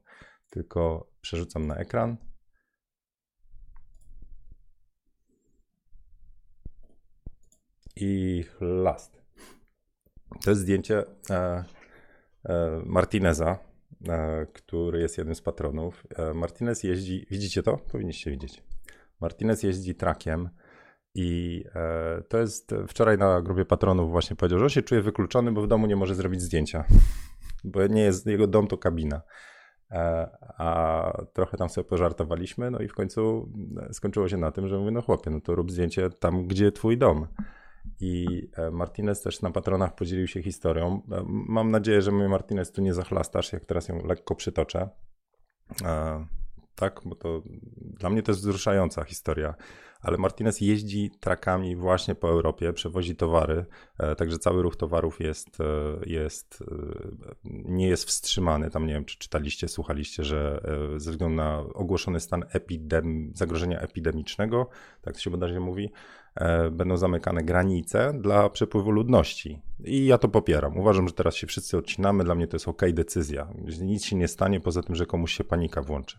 Tylko 0.50 1.10
przerzucam 1.20 1.66
na 1.66 1.76
ekran. 1.76 2.16
I 7.96 8.44
last. 8.60 9.22
To 10.44 10.50
jest 10.50 10.62
zdjęcie 10.62 11.04
e, 11.30 11.64
e, 12.44 12.82
Martineza, 12.86 13.58
e, 14.08 14.46
który 14.52 15.00
jest 15.00 15.18
jednym 15.18 15.34
z 15.34 15.42
patronów. 15.42 16.06
E, 16.16 16.34
Martinez 16.34 16.82
jeździ, 16.82 17.26
widzicie 17.30 17.62
to? 17.62 17.76
Powinniście 17.76 18.30
widzieć. 18.30 18.62
Martinez 19.20 19.62
jeździ 19.62 19.94
trakiem 19.94 20.48
i 21.14 21.64
e, 21.74 22.22
to 22.28 22.38
jest, 22.38 22.74
wczoraj 22.88 23.18
na 23.18 23.42
grupie 23.42 23.64
patronów 23.64 24.10
właśnie 24.10 24.36
powiedział, 24.36 24.58
że 24.58 24.64
on 24.64 24.70
się 24.70 24.82
czuje 24.82 25.02
wykluczony, 25.02 25.52
bo 25.52 25.62
w 25.62 25.66
domu 25.66 25.86
nie 25.86 25.96
może 25.96 26.14
zrobić 26.14 26.42
zdjęcia, 26.42 26.84
bo 27.64 27.86
nie 27.86 28.02
jest, 28.02 28.26
jego 28.26 28.46
dom 28.46 28.66
to 28.66 28.78
kabina. 28.78 29.22
E, 29.90 30.28
a 30.58 31.22
trochę 31.32 31.56
tam 31.56 31.68
sobie 31.68 31.88
pożartowaliśmy, 31.88 32.70
no 32.70 32.78
i 32.78 32.88
w 32.88 32.94
końcu 32.94 33.52
skończyło 33.92 34.28
się 34.28 34.36
na 34.36 34.50
tym, 34.50 34.68
że 34.68 34.78
mówię, 34.78 34.90
no 34.90 35.02
chłopie, 35.02 35.30
no 35.30 35.40
to 35.40 35.54
rób 35.54 35.72
zdjęcie 35.72 36.10
tam, 36.10 36.46
gdzie 36.46 36.72
twój 36.72 36.98
dom. 36.98 37.26
I 38.00 38.48
e, 38.56 38.70
Martinez 38.70 39.22
też 39.22 39.42
na 39.42 39.50
patronach 39.50 39.94
podzielił 39.94 40.26
się 40.26 40.42
historią. 40.42 41.02
E, 41.12 41.24
mam 41.28 41.70
nadzieję, 41.70 42.02
że 42.02 42.12
mnie 42.12 42.28
Martinez 42.28 42.72
tu 42.72 42.82
nie 42.82 42.94
zachlastasz, 42.94 43.52
jak 43.52 43.64
teraz 43.64 43.88
ją 43.88 44.06
lekko 44.06 44.34
przytoczę. 44.34 44.88
E, 45.84 46.26
tak, 46.74 47.00
bo 47.04 47.14
to 47.14 47.42
dla 47.76 48.10
mnie 48.10 48.22
to 48.22 48.32
jest 48.32 48.40
wzruszająca 48.40 49.04
historia. 49.04 49.54
Ale 50.04 50.18
Martinez 50.18 50.60
jeździ 50.60 51.10
trakami 51.20 51.76
właśnie 51.76 52.14
po 52.14 52.28
Europie, 52.28 52.72
przewozi 52.72 53.16
towary, 53.16 53.64
także 54.16 54.38
cały 54.38 54.62
ruch 54.62 54.76
towarów 54.76 55.20
jest, 55.20 55.58
jest, 56.06 56.64
nie 57.44 57.88
jest 57.88 58.04
wstrzymany. 58.04 58.70
Tam 58.70 58.86
nie 58.86 58.92
wiem, 58.92 59.04
czy 59.04 59.18
czytaliście, 59.18 59.68
słuchaliście, 59.68 60.24
że 60.24 60.60
ze 60.96 61.10
względu 61.10 61.36
na 61.36 61.58
ogłoszony 61.58 62.20
stan 62.20 62.44
epidem, 62.52 63.32
zagrożenia 63.34 63.80
epidemicznego, 63.80 64.68
tak 65.02 65.14
to 65.14 65.20
się 65.20 65.30
bodajże 65.30 65.60
mówi, 65.60 65.90
E, 66.34 66.70
będą 66.70 66.96
zamykane 66.96 67.42
granice 67.42 68.12
dla 68.20 68.50
przepływu 68.50 68.90
ludności. 68.90 69.62
I 69.84 70.06
ja 70.06 70.18
to 70.18 70.28
popieram. 70.28 70.78
Uważam, 70.78 71.08
że 71.08 71.14
teraz 71.14 71.34
się 71.34 71.46
wszyscy 71.46 71.76
odcinamy. 71.76 72.24
Dla 72.24 72.34
mnie 72.34 72.46
to 72.46 72.54
jest 72.56 72.68
ok 72.68 72.82
decyzja. 72.92 73.48
Nic 73.80 74.04
się 74.04 74.16
nie 74.16 74.28
stanie 74.28 74.60
poza 74.60 74.82
tym, 74.82 74.94
że 74.94 75.06
komuś 75.06 75.32
się 75.32 75.44
panika 75.44 75.82
włączy. 75.82 76.18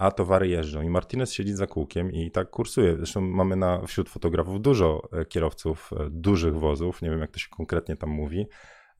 A 0.00 0.10
towary 0.10 0.48
jeżdżą. 0.48 0.82
I 0.82 0.90
Martinez 0.90 1.32
siedzi 1.32 1.52
za 1.52 1.66
kółkiem 1.66 2.12
i 2.12 2.30
tak 2.30 2.50
kursuje. 2.50 2.96
Zresztą 2.96 3.20
mamy 3.20 3.56
na, 3.56 3.86
wśród 3.86 4.08
fotografów 4.08 4.60
dużo 4.60 5.08
e, 5.12 5.24
kierowców 5.24 5.90
e, 5.92 6.10
dużych 6.10 6.58
wozów. 6.58 7.02
Nie 7.02 7.10
wiem, 7.10 7.20
jak 7.20 7.30
to 7.30 7.38
się 7.38 7.48
konkretnie 7.48 7.96
tam 7.96 8.10
mówi, 8.10 8.46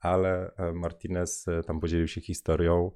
ale 0.00 0.52
Martinez 0.74 1.46
tam 1.66 1.80
podzielił 1.80 2.08
się 2.08 2.20
historią 2.20 2.90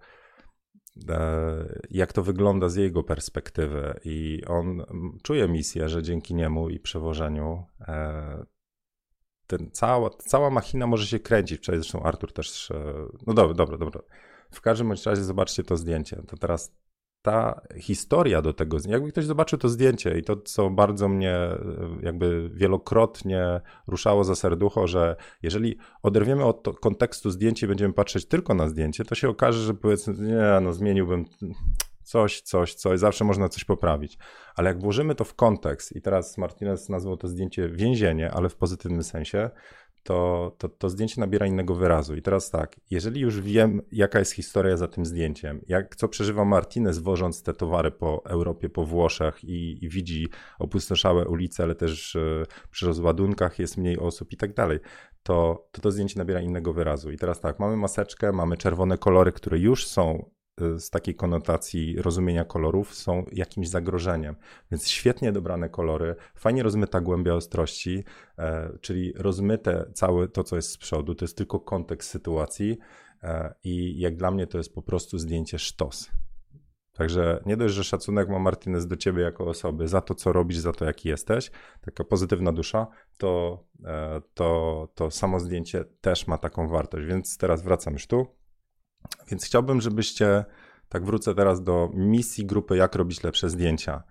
E, 1.08 1.80
jak 1.90 2.12
to 2.12 2.22
wygląda 2.22 2.68
z 2.68 2.76
jego 2.76 3.02
perspektywy. 3.02 4.00
I 4.04 4.42
on 4.46 4.84
czuje 5.22 5.48
misję, 5.48 5.88
że 5.88 6.02
dzięki 6.02 6.34
niemu 6.34 6.70
i 6.70 6.80
przewożeniu 6.80 7.64
e, 7.80 8.44
ten 9.46 9.70
cała, 9.70 10.10
cała 10.10 10.50
machina 10.50 10.86
może 10.86 11.06
się 11.06 11.18
kręcić. 11.18 11.58
Wczoraj 11.58 11.80
zresztą 11.80 12.02
Artur 12.02 12.32
też. 12.32 12.70
E, 12.70 12.94
no 13.26 13.34
dobra, 13.34 13.54
dobra, 13.54 13.78
dobra. 13.78 14.00
W 14.50 14.60
każdym 14.60 14.92
razie 14.92 15.24
zobaczcie 15.24 15.62
to 15.62 15.76
zdjęcie. 15.76 16.22
To 16.26 16.36
teraz 16.36 16.72
ta 17.24 17.60
historia 17.76 18.42
do 18.42 18.52
tego, 18.52 18.76
jakby 18.88 19.12
ktoś 19.12 19.24
zobaczył 19.24 19.58
to 19.58 19.68
zdjęcie 19.68 20.18
i 20.18 20.22
to, 20.22 20.36
co 20.36 20.70
bardzo 20.70 21.08
mnie 21.08 21.36
e, 21.36 21.58
jakby 22.02 22.50
wielokrotnie 22.54 23.60
ruszało 23.86 24.24
za 24.24 24.34
serducho, 24.34 24.86
że 24.86 25.16
jeżeli 25.42 25.78
oderwiemy 26.02 26.44
od 26.44 26.78
kontekstu 26.80 27.30
zdjęcia 27.30 27.66
i 27.66 27.68
będziemy 27.68 27.94
patrzeć 27.94 28.26
tylko 28.26 28.54
na 28.54 28.68
zdjęcie, 28.68 29.04
to 29.04 29.14
się 29.14 29.28
okaże, 29.28 29.58
że 29.60 29.74
powiedzmy, 29.74 30.14
nie, 30.18 30.60
no 30.62 30.72
zmieniłbym 30.72 31.24
coś, 32.02 32.40
coś, 32.40 32.74
coś, 32.74 33.00
zawsze 33.00 33.24
można 33.24 33.48
coś 33.48 33.64
poprawić. 33.64 34.18
Ale 34.56 34.68
jak 34.68 34.80
włożymy 34.80 35.14
to 35.14 35.24
w 35.24 35.34
kontekst 35.34 35.96
i 35.96 36.02
teraz 36.02 36.38
Martinez 36.38 36.88
nazwał 36.88 37.16
to 37.16 37.28
zdjęcie 37.28 37.68
więzienie, 37.68 38.30
ale 38.30 38.48
w 38.48 38.56
pozytywnym 38.56 39.02
sensie, 39.02 39.50
to, 40.04 40.52
to, 40.58 40.68
to 40.68 40.88
zdjęcie 40.88 41.20
nabiera 41.20 41.46
innego 41.46 41.74
wyrazu. 41.74 42.16
I 42.16 42.22
teraz 42.22 42.50
tak, 42.50 42.76
jeżeli 42.90 43.20
już 43.20 43.40
wiem, 43.40 43.82
jaka 43.92 44.18
jest 44.18 44.32
historia 44.32 44.76
za 44.76 44.88
tym 44.88 45.06
zdjęciem, 45.06 45.60
jak 45.68 45.96
co 45.96 46.08
przeżywa 46.08 46.44
Martinez 46.44 46.98
wożąc 46.98 47.42
te 47.42 47.54
towary 47.54 47.90
po 47.90 48.24
Europie, 48.24 48.68
po 48.68 48.84
Włoszech 48.84 49.44
i, 49.44 49.84
i 49.84 49.88
widzi 49.88 50.28
opustoszałe 50.58 51.28
ulice, 51.28 51.62
ale 51.62 51.74
też 51.74 52.14
y, 52.14 52.46
przy 52.70 52.86
rozładunkach 52.86 53.58
jest 53.58 53.76
mniej 53.76 53.98
osób 53.98 54.32
i 54.32 54.36
tak 54.36 54.54
dalej, 54.54 54.78
to, 55.22 55.68
to 55.72 55.80
to 55.80 55.90
zdjęcie 55.90 56.18
nabiera 56.18 56.40
innego 56.40 56.72
wyrazu. 56.72 57.10
I 57.10 57.16
teraz 57.16 57.40
tak, 57.40 57.58
mamy 57.58 57.76
maseczkę, 57.76 58.32
mamy 58.32 58.56
czerwone 58.56 58.98
kolory, 58.98 59.32
które 59.32 59.58
już 59.58 59.86
są 59.86 60.30
z 60.58 60.90
takiej 60.90 61.14
konotacji 61.14 62.02
rozumienia 62.02 62.44
kolorów 62.44 62.94
są 62.94 63.24
jakimś 63.32 63.68
zagrożeniem. 63.68 64.36
Więc 64.70 64.88
świetnie 64.88 65.32
dobrane 65.32 65.68
kolory, 65.68 66.16
fajnie 66.34 66.62
rozmyta 66.62 67.00
głębia 67.00 67.34
ostrości, 67.34 68.04
e, 68.38 68.78
czyli 68.80 69.12
rozmyte 69.16 69.90
całe 69.94 70.28
to, 70.28 70.44
co 70.44 70.56
jest 70.56 70.70
z 70.70 70.78
przodu, 70.78 71.14
to 71.14 71.24
jest 71.24 71.36
tylko 71.36 71.60
kontekst 71.60 72.10
sytuacji 72.10 72.78
e, 73.22 73.54
i 73.64 73.98
jak 74.00 74.16
dla 74.16 74.30
mnie 74.30 74.46
to 74.46 74.58
jest 74.58 74.74
po 74.74 74.82
prostu 74.82 75.18
zdjęcie 75.18 75.58
sztos. 75.58 76.10
Także 76.92 77.42
nie 77.46 77.56
dość, 77.56 77.74
że 77.74 77.84
szacunek 77.84 78.28
ma 78.28 78.38
Martinez 78.38 78.86
do 78.86 78.96
ciebie 78.96 79.22
jako 79.22 79.46
osoby 79.46 79.88
za 79.88 80.00
to, 80.00 80.14
co 80.14 80.32
robisz, 80.32 80.58
za 80.58 80.72
to, 80.72 80.84
jaki 80.84 81.08
jesteś, 81.08 81.50
taka 81.80 82.04
pozytywna 82.04 82.52
dusza, 82.52 82.86
to, 83.18 83.64
e, 83.84 84.20
to, 84.34 84.88
to 84.94 85.10
samo 85.10 85.40
zdjęcie 85.40 85.84
też 86.00 86.26
ma 86.26 86.38
taką 86.38 86.68
wartość. 86.68 87.06
Więc 87.06 87.38
teraz 87.38 87.62
wracam 87.62 87.92
już 87.92 88.06
tu. 88.06 88.43
Więc 89.30 89.44
chciałbym, 89.44 89.80
żebyście, 89.80 90.44
tak 90.88 91.04
wrócę 91.04 91.34
teraz 91.34 91.62
do 91.62 91.90
misji 91.94 92.46
grupy 92.46 92.76
Jak 92.76 92.94
robić 92.94 93.22
lepsze 93.22 93.50
zdjęcia. 93.50 94.02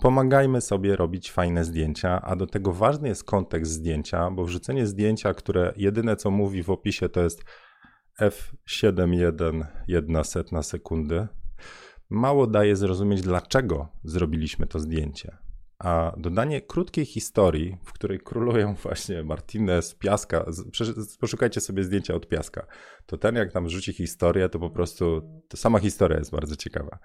Pomagajmy 0.00 0.60
sobie 0.60 0.96
robić 0.96 1.32
fajne 1.32 1.64
zdjęcia, 1.64 2.22
a 2.22 2.36
do 2.36 2.46
tego 2.46 2.72
ważny 2.72 3.08
jest 3.08 3.24
kontekst 3.24 3.72
zdjęcia, 3.72 4.30
bo 4.30 4.44
wrzucenie 4.44 4.86
zdjęcia, 4.86 5.34
które 5.34 5.72
jedyne 5.76 6.16
co 6.16 6.30
mówi 6.30 6.62
w 6.62 6.70
opisie 6.70 7.08
to 7.08 7.20
jest 7.20 7.44
f7.1 8.20 9.64
jedna 9.88 10.24
setna 10.24 10.62
sekundy, 10.62 11.28
mało 12.10 12.46
daje 12.46 12.76
zrozumieć, 12.76 13.22
dlaczego 13.22 13.88
zrobiliśmy 14.04 14.66
to 14.66 14.78
zdjęcie. 14.78 15.36
A 15.82 16.14
dodanie 16.16 16.60
krótkiej 16.60 17.04
historii, 17.04 17.76
w 17.84 17.92
której 17.92 18.18
królują 18.18 18.74
właśnie 18.82 19.22
Martinez, 19.22 19.94
Piaska, 19.94 20.44
poszukajcie 21.20 21.60
sobie 21.60 21.84
zdjęcia 21.84 22.14
od 22.14 22.28
Piaska, 22.28 22.66
to 23.06 23.18
ten 23.18 23.34
jak 23.34 23.52
tam 23.52 23.68
rzuci 23.68 23.92
historię, 23.92 24.48
to 24.48 24.58
po 24.58 24.70
prostu, 24.70 25.22
to 25.48 25.56
sama 25.56 25.78
historia 25.78 26.18
jest 26.18 26.30
bardzo 26.30 26.56
ciekawa. 26.56 26.98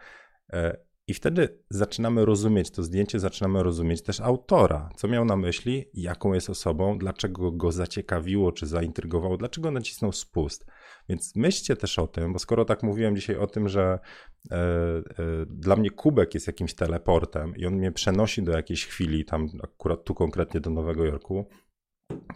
E, 0.53 0.77
I 1.07 1.13
wtedy 1.13 1.59
zaczynamy 1.69 2.25
rozumieć 2.25 2.71
to 2.71 2.83
zdjęcie, 2.83 3.19
zaczynamy 3.19 3.63
rozumieć 3.63 4.03
też 4.03 4.21
autora, 4.21 4.89
co 4.95 5.07
miał 5.07 5.25
na 5.25 5.35
myśli, 5.35 5.85
jaką 5.93 6.33
jest 6.33 6.49
osobą, 6.49 6.97
dlaczego 6.97 7.51
go 7.51 7.71
zaciekawiło 7.71 8.51
czy 8.51 8.67
zaintrygowało, 8.67 9.37
dlaczego 9.37 9.71
nacisnął 9.71 10.11
spust. 10.11 10.65
Więc 11.09 11.35
myślcie 11.35 11.75
też 11.75 11.99
o 11.99 12.07
tym, 12.07 12.33
bo 12.33 12.39
skoro 12.39 12.65
tak 12.65 12.83
mówiłem 12.83 13.15
dzisiaj 13.15 13.35
o 13.35 13.47
tym, 13.47 13.69
że 13.69 13.99
e, 14.51 14.55
e, 14.55 15.03
dla 15.49 15.75
mnie 15.75 15.89
kubek 15.89 16.33
jest 16.33 16.47
jakimś 16.47 16.73
teleportem 16.73 17.55
i 17.55 17.65
on 17.65 17.73
mnie 17.73 17.91
przenosi 17.91 18.43
do 18.43 18.51
jakiejś 18.51 18.85
chwili, 18.85 19.25
tam 19.25 19.47
akurat 19.63 20.03
tu 20.03 20.13
konkretnie 20.13 20.59
do 20.59 20.69
Nowego 20.69 21.05
Jorku, 21.05 21.49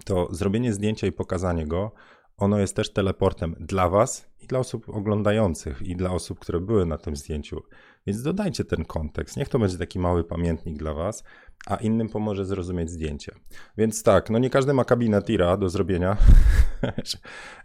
to 0.05 0.27
zrobienie 0.31 0.73
zdjęcia 0.73 1.07
i 1.07 1.11
pokazanie 1.11 1.67
go, 1.67 1.91
ono 2.37 2.59
jest 2.59 2.75
też 2.75 2.93
teleportem 2.93 3.55
dla 3.59 3.89
Was 3.89 4.31
i 4.41 4.47
dla 4.47 4.59
osób 4.59 4.89
oglądających, 4.89 5.81
i 5.81 5.95
dla 5.95 6.11
osób, 6.11 6.39
które 6.39 6.59
były 6.59 6.85
na 6.85 6.97
tym 6.97 7.15
zdjęciu. 7.15 7.63
Więc 8.07 8.21
dodajcie 8.21 8.65
ten 8.65 8.85
kontekst. 8.85 9.37
Niech 9.37 9.49
to 9.49 9.59
będzie 9.59 9.77
taki 9.77 9.99
mały 9.99 10.23
pamiętnik 10.23 10.77
dla 10.77 10.93
Was, 10.93 11.23
a 11.65 11.75
innym 11.75 12.09
pomoże 12.09 12.45
zrozumieć 12.45 12.89
zdjęcie. 12.89 13.35
Więc 13.77 14.03
tak, 14.03 14.29
no 14.29 14.39
nie 14.39 14.49
każdy 14.49 14.73
ma 14.73 14.85
kabinę 14.85 15.21
tira 15.21 15.57
do 15.57 15.69
zrobienia. 15.69 16.17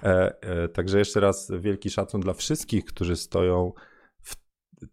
E, 0.02 0.42
e, 0.42 0.68
także 0.68 0.98
jeszcze 0.98 1.20
raz 1.20 1.52
wielki 1.60 1.90
szacun 1.90 2.20
dla 2.20 2.32
wszystkich, 2.32 2.84
którzy 2.84 3.16
stoją 3.16 3.72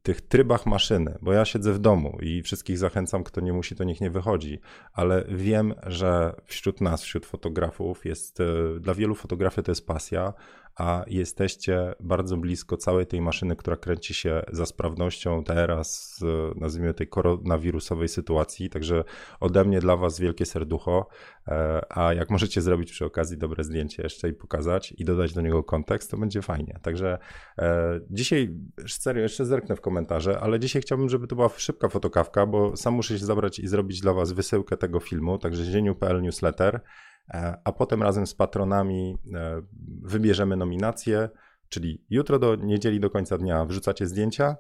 tych 0.04 0.22
trybach 0.22 0.66
maszyny, 0.66 1.18
bo 1.22 1.34
ja 1.34 1.46
siedzę 1.46 1.74
w 1.74 1.80
domu 1.80 2.18
i 2.22 2.42
wszystkich 2.42 2.78
zachęcam, 2.78 3.24
kto 3.24 3.42
nie 3.42 3.54
musi, 3.54 3.76
to 3.76 3.84
niech 3.84 4.02
nie 4.02 4.10
wychodzi, 4.10 4.60
ale 4.94 5.26
wiem, 5.30 5.74
że 5.86 6.36
wśród 6.46 6.82
nas, 6.82 7.04
wśród 7.04 7.26
fotografów 7.26 8.06
jest, 8.06 8.40
e, 8.40 8.46
dla 8.80 8.94
wielu 8.94 9.16
fotografia 9.16 9.62
to 9.62 9.72
jest 9.72 9.88
pasja, 9.88 10.34
a 10.76 11.04
jesteście 11.08 11.94
bardzo 12.00 12.38
blisko 12.38 12.78
całej 12.78 13.06
tej 13.06 13.22
maszyny, 13.22 13.56
która 13.56 13.78
kręci 13.78 14.14
się 14.14 14.42
za 14.52 14.66
sprawnością 14.66 15.44
teraz, 15.44 16.20
nazwijmy 16.56 16.94
tej 16.94 17.08
koronawirusowej 17.08 18.08
sytuacji. 18.08 18.70
Także 18.70 19.04
ode 19.40 19.66
mnie 19.66 19.80
dla 19.80 19.98
Was 19.98 20.20
wielkie 20.20 20.46
serducho. 20.46 21.08
E, 21.48 21.82
a 21.90 22.14
jak 22.14 22.30
możecie 22.30 22.62
zrobić 22.62 22.92
przy 22.92 23.06
okazji 23.06 23.38
dobre 23.38 23.64
zdjęcie 23.64 24.04
jeszcze 24.04 24.30
i 24.30 24.34
pokazać 24.34 24.94
i 24.98 25.06
dodać 25.06 25.34
do 25.34 25.42
niego 25.42 25.64
kontekst, 25.64 26.12
to 26.12 26.18
będzie 26.18 26.42
fajnie. 26.42 26.80
Także 26.82 27.18
e, 27.58 28.00
dzisiaj 28.10 28.56
serio 28.88 29.24
jeszcze 29.24 29.46
zerknę 29.46 29.73
w 29.76 29.82
komentarze, 29.82 30.40
ale 30.40 30.60
dzisiaj 30.60 30.82
chciałbym, 30.82 31.10
żeby 31.10 31.28
to 31.28 31.36
była 31.36 31.50
szybka 31.50 31.90
fotokawka, 31.90 32.46
bo 32.46 32.78
sam 32.78 32.94
muszę 32.94 33.20
się 33.20 33.26
zabrać 33.26 33.60
i 33.60 33.68
zrobić 33.68 34.02
dla 34.02 34.14
Was 34.14 34.32
wysyłkę 34.32 34.78
tego 34.78 35.00
filmu, 35.00 35.38
także 35.38 35.66
zieniu.pl 35.66 36.22
newsletter, 36.22 36.82
e, 37.30 37.58
a 37.64 37.72
potem 37.72 38.04
razem 38.04 38.28
z 38.28 38.36
patronami 38.36 39.18
e, 39.34 39.62
wybierzemy 40.02 40.56
nominacje, 40.56 41.30
czyli 41.70 42.06
jutro 42.10 42.40
do 42.40 42.56
niedzieli 42.56 43.00
do 43.00 43.10
końca 43.10 43.38
dnia 43.38 43.66
wrzucacie 43.66 44.08
zdjęcia, 44.08 44.56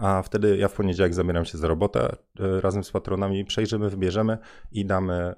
a 0.00 0.22
wtedy 0.22 0.56
ja 0.56 0.68
w 0.68 0.72
poniedziałek 0.72 1.14
zabieram 1.14 1.44
się 1.44 1.58
za 1.58 1.68
robotę 1.68 2.16
e, 2.40 2.60
razem 2.60 2.84
z 2.84 2.90
patronami, 2.90 3.44
przejrzymy, 3.44 3.90
wybierzemy 3.90 4.38
i 4.72 4.86
damy 4.86 5.14
e, 5.14 5.34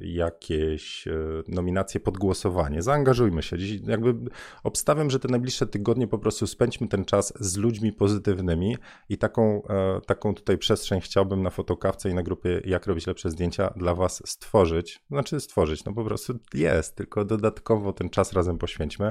jakieś 0.00 1.08
e, 1.08 1.12
nominacje 1.48 2.00
pod 2.00 2.18
głosowanie. 2.18 2.82
Zaangażujmy 2.82 3.42
się. 3.42 3.58
Dziś 3.58 3.80
jakby 3.86 4.30
obstawiam, 4.64 5.10
że 5.10 5.18
te 5.18 5.28
najbliższe 5.28 5.66
tygodnie 5.66 6.08
po 6.08 6.18
prostu 6.18 6.46
spędźmy 6.46 6.88
ten 6.88 7.04
czas 7.04 7.32
z 7.40 7.56
ludźmi 7.56 7.92
pozytywnymi 7.92 8.76
i 9.08 9.18
taką, 9.18 9.62
taką 10.06 10.34
tutaj 10.34 10.58
przestrzeń 10.58 11.00
chciałbym 11.00 11.42
na 11.42 11.50
fotokawce 11.50 12.10
i 12.10 12.14
na 12.14 12.22
grupie 12.22 12.60
Jak 12.64 12.86
robić 12.86 13.06
lepsze 13.06 13.30
zdjęcia 13.30 13.72
dla 13.76 13.94
Was 13.94 14.22
stworzyć. 14.26 15.02
Znaczy 15.10 15.40
stworzyć, 15.40 15.84
no 15.84 15.92
po 15.92 16.04
prostu 16.04 16.38
jest, 16.54 16.96
tylko 16.96 17.24
dodatkowo 17.24 17.92
ten 17.92 18.10
czas 18.10 18.32
razem 18.32 18.58
poświęćmy. 18.58 19.10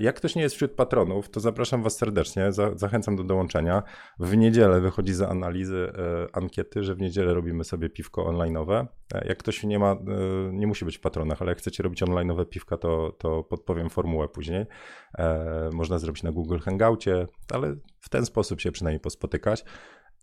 Jak 0.00 0.16
ktoś 0.16 0.34
nie 0.34 0.42
jest 0.42 0.54
wśród 0.54 0.72
patronów, 0.72 1.30
to 1.30 1.40
zapraszam 1.40 1.82
Was 1.82 1.96
serdecznie, 1.96 2.50
zachęcam 2.74 3.16
do 3.16 3.24
dołączenia 3.24 3.67
w 4.18 4.36
niedzielę 4.36 4.80
wychodzi 4.80 5.14
za 5.14 5.28
analizy 5.28 5.92
e, 5.98 6.36
ankiety, 6.36 6.82
że 6.82 6.94
w 6.94 7.00
niedzielę 7.00 7.34
robimy 7.34 7.64
sobie 7.64 7.90
piwko 7.90 8.24
online'owe. 8.24 8.86
E, 9.14 9.28
jak 9.28 9.38
ktoś 9.38 9.62
nie 9.62 9.78
ma, 9.78 9.92
e, 9.92 9.96
nie 10.52 10.66
musi 10.66 10.84
być 10.84 10.98
w 10.98 11.00
patronach, 11.00 11.42
ale 11.42 11.50
jak 11.50 11.58
chcecie 11.58 11.82
robić 11.82 12.02
online'owe 12.02 12.46
piwka, 12.46 12.76
to, 12.76 13.12
to 13.18 13.44
podpowiem 13.44 13.90
formułę 13.90 14.28
później. 14.28 14.66
Można 15.72 15.98
zrobić 15.98 16.22
na 16.22 16.32
Google 16.32 16.58
Hangoucie, 16.58 17.26
ale 17.52 17.74
w 18.00 18.08
ten 18.08 18.26
sposób 18.26 18.60
się 18.60 18.72
przynajmniej 18.72 19.00
pospotykać 19.00 19.64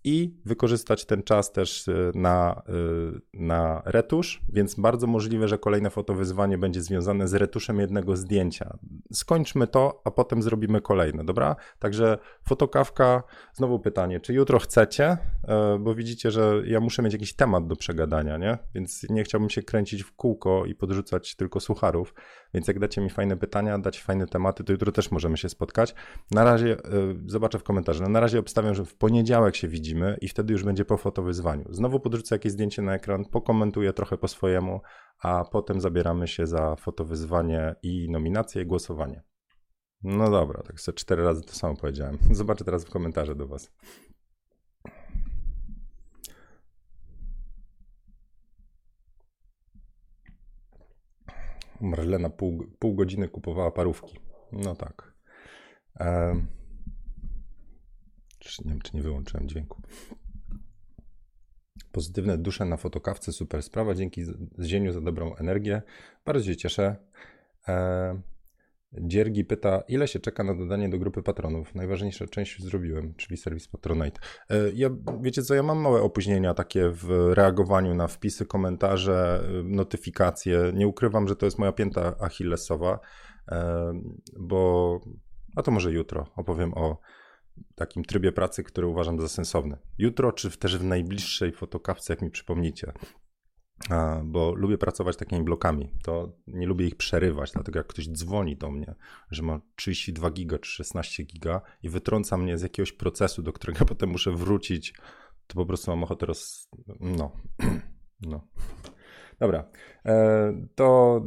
i 0.06 0.34
wykorzystać 0.46 1.06
ten 1.06 1.24
czas 1.24 1.52
też 1.52 1.88
y, 1.88 2.12
na, 2.16 2.62
y, 2.70 3.22
na 3.34 3.82
retusz, 3.86 4.42
więc 4.50 4.76
bardzo 4.76 5.08
możliwe, 5.08 5.48
że 5.48 5.58
kolejne 5.58 5.90
fotowyzwanie 5.90 6.58
będzie 6.58 6.82
związane 6.82 7.28
z 7.28 7.34
retuszem 7.34 7.80
jednego 7.80 8.16
zdjęcia. 8.16 8.78
Skończmy 9.14 9.68
to, 9.68 10.02
a 10.06 10.12
potem 10.12 10.42
zrobimy 10.42 10.82
kolejne, 10.82 11.24
dobra? 11.24 11.56
Także 11.80 12.18
fotokawka, 12.48 13.24
znowu 13.54 13.80
pytanie, 13.80 14.20
czy 14.20 14.34
jutro 14.34 14.60
chcecie? 14.60 15.18
E, 15.48 15.78
bo 15.80 15.96
widzicie, 15.96 16.32
że 16.32 16.62
ja 16.66 16.80
muszę 16.80 17.02
mieć 17.02 17.14
jakiś 17.14 17.34
temat 17.34 17.68
do 17.68 17.76
przegadania, 17.76 18.38
nie? 18.38 18.58
Więc 18.76 19.06
nie 19.10 19.24
chciałbym 19.24 19.50
się 19.50 19.64
kręcić 19.64 20.04
w 20.04 20.16
kółko 20.16 20.66
i 20.66 20.76
podrzucać 20.76 21.36
tylko 21.36 21.60
sucharów, 21.60 22.14
więc 22.56 22.68
jak 22.68 22.80
dacie 22.80 23.02
mi 23.02 23.10
fajne 23.10 23.38
pytania, 23.38 23.80
dacie 23.80 24.02
fajne 24.02 24.28
tematy, 24.28 24.64
to 24.64 24.74
jutro 24.74 24.92
też 24.92 25.12
możemy 25.12 25.38
się 25.38 25.50
spotkać. 25.50 25.96
Na 26.32 26.44
razie, 26.44 26.78
e, 26.78 26.80
zobaczę 27.26 27.60
w 27.60 27.64
komentarzu, 27.64 28.04
no 28.04 28.10
na 28.10 28.20
razie 28.20 28.40
obstawiam, 28.40 28.76
że 28.76 28.86
w 28.86 28.96
poniedziałek 28.96 29.56
się 29.56 29.68
widzimy 29.68 30.18
i 30.22 30.28
wtedy 30.28 30.54
już 30.54 30.64
będzie 30.64 30.86
po 30.86 30.98
fotowyzwaniu. 30.98 31.66
Znowu 31.70 32.00
podrzucę 32.00 32.36
jakieś 32.36 32.52
zdjęcie 32.52 32.82
na 32.82 32.96
ekran, 32.96 33.26
pokomentuję 33.26 33.94
trochę 33.94 34.18
po 34.18 34.28
swojemu, 34.28 34.82
a 35.20 35.46
potem 35.52 35.82
zabieramy 35.82 36.28
się 36.28 36.48
za 36.48 36.76
fotowyzwanie 36.76 37.76
i 37.84 38.10
nominację 38.10 38.62
i 38.62 38.66
głosowanie. 38.66 39.24
No 40.04 40.32
dobra, 40.32 40.64
tak 40.64 40.82
sobie 40.82 40.96
cztery 40.96 41.24
razy 41.24 41.42
to 41.42 41.54
samo 41.54 41.76
powiedziałem. 41.76 42.18
Zobaczę 42.32 42.66
teraz 42.66 42.86
w 42.86 42.90
komentarze 42.90 43.36
do 43.36 43.48
Was. 43.48 43.72
Marlena 51.82 52.30
pół, 52.30 52.66
pół 52.80 52.96
godziny 52.96 53.28
kupowała 53.28 53.72
parówki. 53.72 54.20
No 54.52 54.76
tak. 54.76 55.14
Um. 56.00 56.48
Czy 58.40 58.64
nie 58.66 58.72
wiem, 58.72 58.82
czy 58.82 58.96
nie 58.96 59.02
wyłączyłem 59.02 59.50
dźwięku. 59.50 59.82
Pozytywne 61.92 62.38
dusze 62.38 62.66
na 62.66 62.78
fotokawce, 62.78 63.32
super 63.32 63.64
sprawa. 63.64 63.96
Dzięki 63.96 64.24
Zieniu 64.64 64.92
za 64.92 65.02
dobrą 65.02 65.36
energię. 65.36 65.82
Bardzo 66.26 66.46
się 66.46 66.56
cieszę. 66.56 66.96
E, 67.68 68.22
Dziergi 69.02 69.46
pyta, 69.46 69.84
ile 69.88 70.08
się 70.08 70.20
czeka 70.20 70.44
na 70.44 70.56
dodanie 70.56 70.90
do 70.90 71.00
grupy 71.00 71.24
patronów? 71.24 71.76
Najważniejsza 71.76 72.28
część 72.28 72.60
już 72.60 72.64
zrobiłem, 72.64 73.14
czyli 73.16 73.38
serwis 73.38 73.68
Patronite. 73.68 74.20
E, 74.50 74.72
ja, 74.74 74.90
wiecie 75.22 75.44
co, 75.44 75.56
ja 75.56 75.64
mam 75.64 75.78
małe 75.78 76.02
opóźnienia 76.02 76.54
takie 76.54 76.90
w 76.90 77.32
reagowaniu 77.34 77.96
na 77.96 78.08
wpisy, 78.08 78.46
komentarze, 78.46 79.44
notyfikacje. 79.64 80.72
Nie 80.74 80.88
ukrywam, 80.88 81.28
że 81.28 81.36
to 81.36 81.46
jest 81.46 81.60
moja 81.60 81.72
pięta 81.72 82.16
achillesowa, 82.20 83.00
e, 83.52 83.94
bo 84.40 85.00
a 85.56 85.62
to 85.62 85.72
może 85.72 85.92
jutro 85.92 86.28
opowiem 86.36 86.74
o 86.74 87.00
takim 87.76 88.04
trybie 88.04 88.32
pracy, 88.32 88.64
który 88.64 88.88
uważam 88.88 89.22
za 89.22 89.28
sensowny. 89.28 89.78
Jutro, 89.98 90.32
czy 90.32 90.58
też 90.58 90.78
w 90.78 90.84
najbliższej 90.84 91.52
fotokawce, 91.52 92.14
jak 92.14 92.22
mi 92.22 92.32
przypomnicie, 92.32 92.92
bo 94.24 94.54
lubię 94.56 94.78
pracować 94.78 95.18
takimi 95.18 95.44
blokami. 95.44 95.90
To 96.04 96.32
nie 96.48 96.68
lubię 96.68 96.88
ich 96.88 96.96
przerywać, 96.96 97.52
dlatego 97.52 97.80
jak 97.80 97.88
ktoś 97.88 98.10
dzwoni 98.10 98.58
do 98.58 98.72
mnie, 98.72 98.96
że 99.32 99.44
ma 99.44 99.62
32 99.76 100.32
giga 100.32 100.60
czy 100.60 100.72
16 100.72 101.24
giga 101.24 101.62
i 101.84 101.90
wytrąca 101.90 102.38
mnie 102.38 102.58
z 102.58 102.62
jakiegoś 102.62 102.92
procesu, 102.92 103.44
do 103.44 103.54
którego 103.54 103.86
potem 103.96 104.10
muszę 104.10 104.32
wrócić, 104.32 104.94
to 105.48 105.56
po 105.56 105.66
prostu 105.66 105.92
mam 105.92 106.04
ochotę 106.04 106.26
roz... 106.26 106.70
No. 107.00 107.32
no. 108.22 108.48
Dobra. 109.40 109.70
E, 110.06 110.54
to 110.76 111.22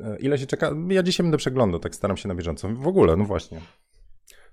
e, 0.00 0.18
ile 0.18 0.38
się 0.38 0.46
czeka? 0.46 0.70
Ja 0.88 1.02
dzisiaj 1.02 1.24
będę 1.24 1.38
przeglądał, 1.38 1.80
tak 1.80 1.94
staram 1.94 2.16
się 2.16 2.28
na 2.28 2.34
bieżąco. 2.34 2.68
W 2.68 2.86
ogóle, 2.86 3.16
no 3.16 3.24
właśnie. 3.24 3.60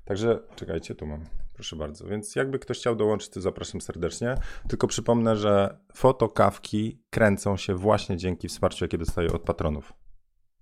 Także 0.10 0.40
czekajcie, 0.56 0.96
tu 0.96 1.08
mam, 1.08 1.26
proszę 1.54 1.76
bardzo. 1.76 2.08
Więc 2.08 2.36
jakby 2.36 2.60
ktoś 2.60 2.78
chciał 2.78 2.96
dołączyć, 2.96 3.30
to 3.30 3.42
zapraszam 3.42 3.82
serdecznie. 3.82 4.36
Tylko 4.68 4.88
przypomnę, 4.88 5.36
że 5.36 5.78
fotokawki 5.94 7.04
kręcą 7.10 7.58
się 7.58 7.76
właśnie 7.76 8.18
dzięki 8.18 8.48
wsparciu, 8.48 8.86
jakie 8.86 8.98
dostaję 8.98 9.32
od 9.32 9.42
patronów. 9.42 9.94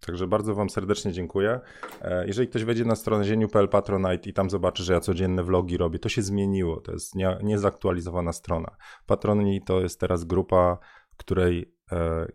Także 0.06 0.28
bardzo 0.28 0.56
Wam 0.56 0.70
serdecznie 0.70 1.12
dziękuję. 1.12 1.60
E, 2.02 2.28
jeżeli 2.28 2.48
ktoś 2.48 2.64
wejdzie 2.64 2.86
na 2.86 2.96
stronę 2.96 3.24
zieniu.pl 3.24 3.70
Patronite 3.70 4.30
i 4.30 4.34
tam 4.34 4.50
zobaczy, 4.50 4.84
że 4.84 4.94
ja 4.94 5.00
codzienne 5.00 5.44
vlogi 5.44 5.78
robię, 5.78 6.00
to 6.00 6.10
się 6.10 6.22
zmieniło. 6.22 6.82
To 6.82 6.92
jest 6.92 7.14
niezaktualizowana 7.44 8.34
strona. 8.34 8.76
Patroni 9.06 9.62
to 9.62 9.82
jest 9.82 10.00
teraz 10.00 10.24
grupa, 10.24 10.78
której 11.18 11.77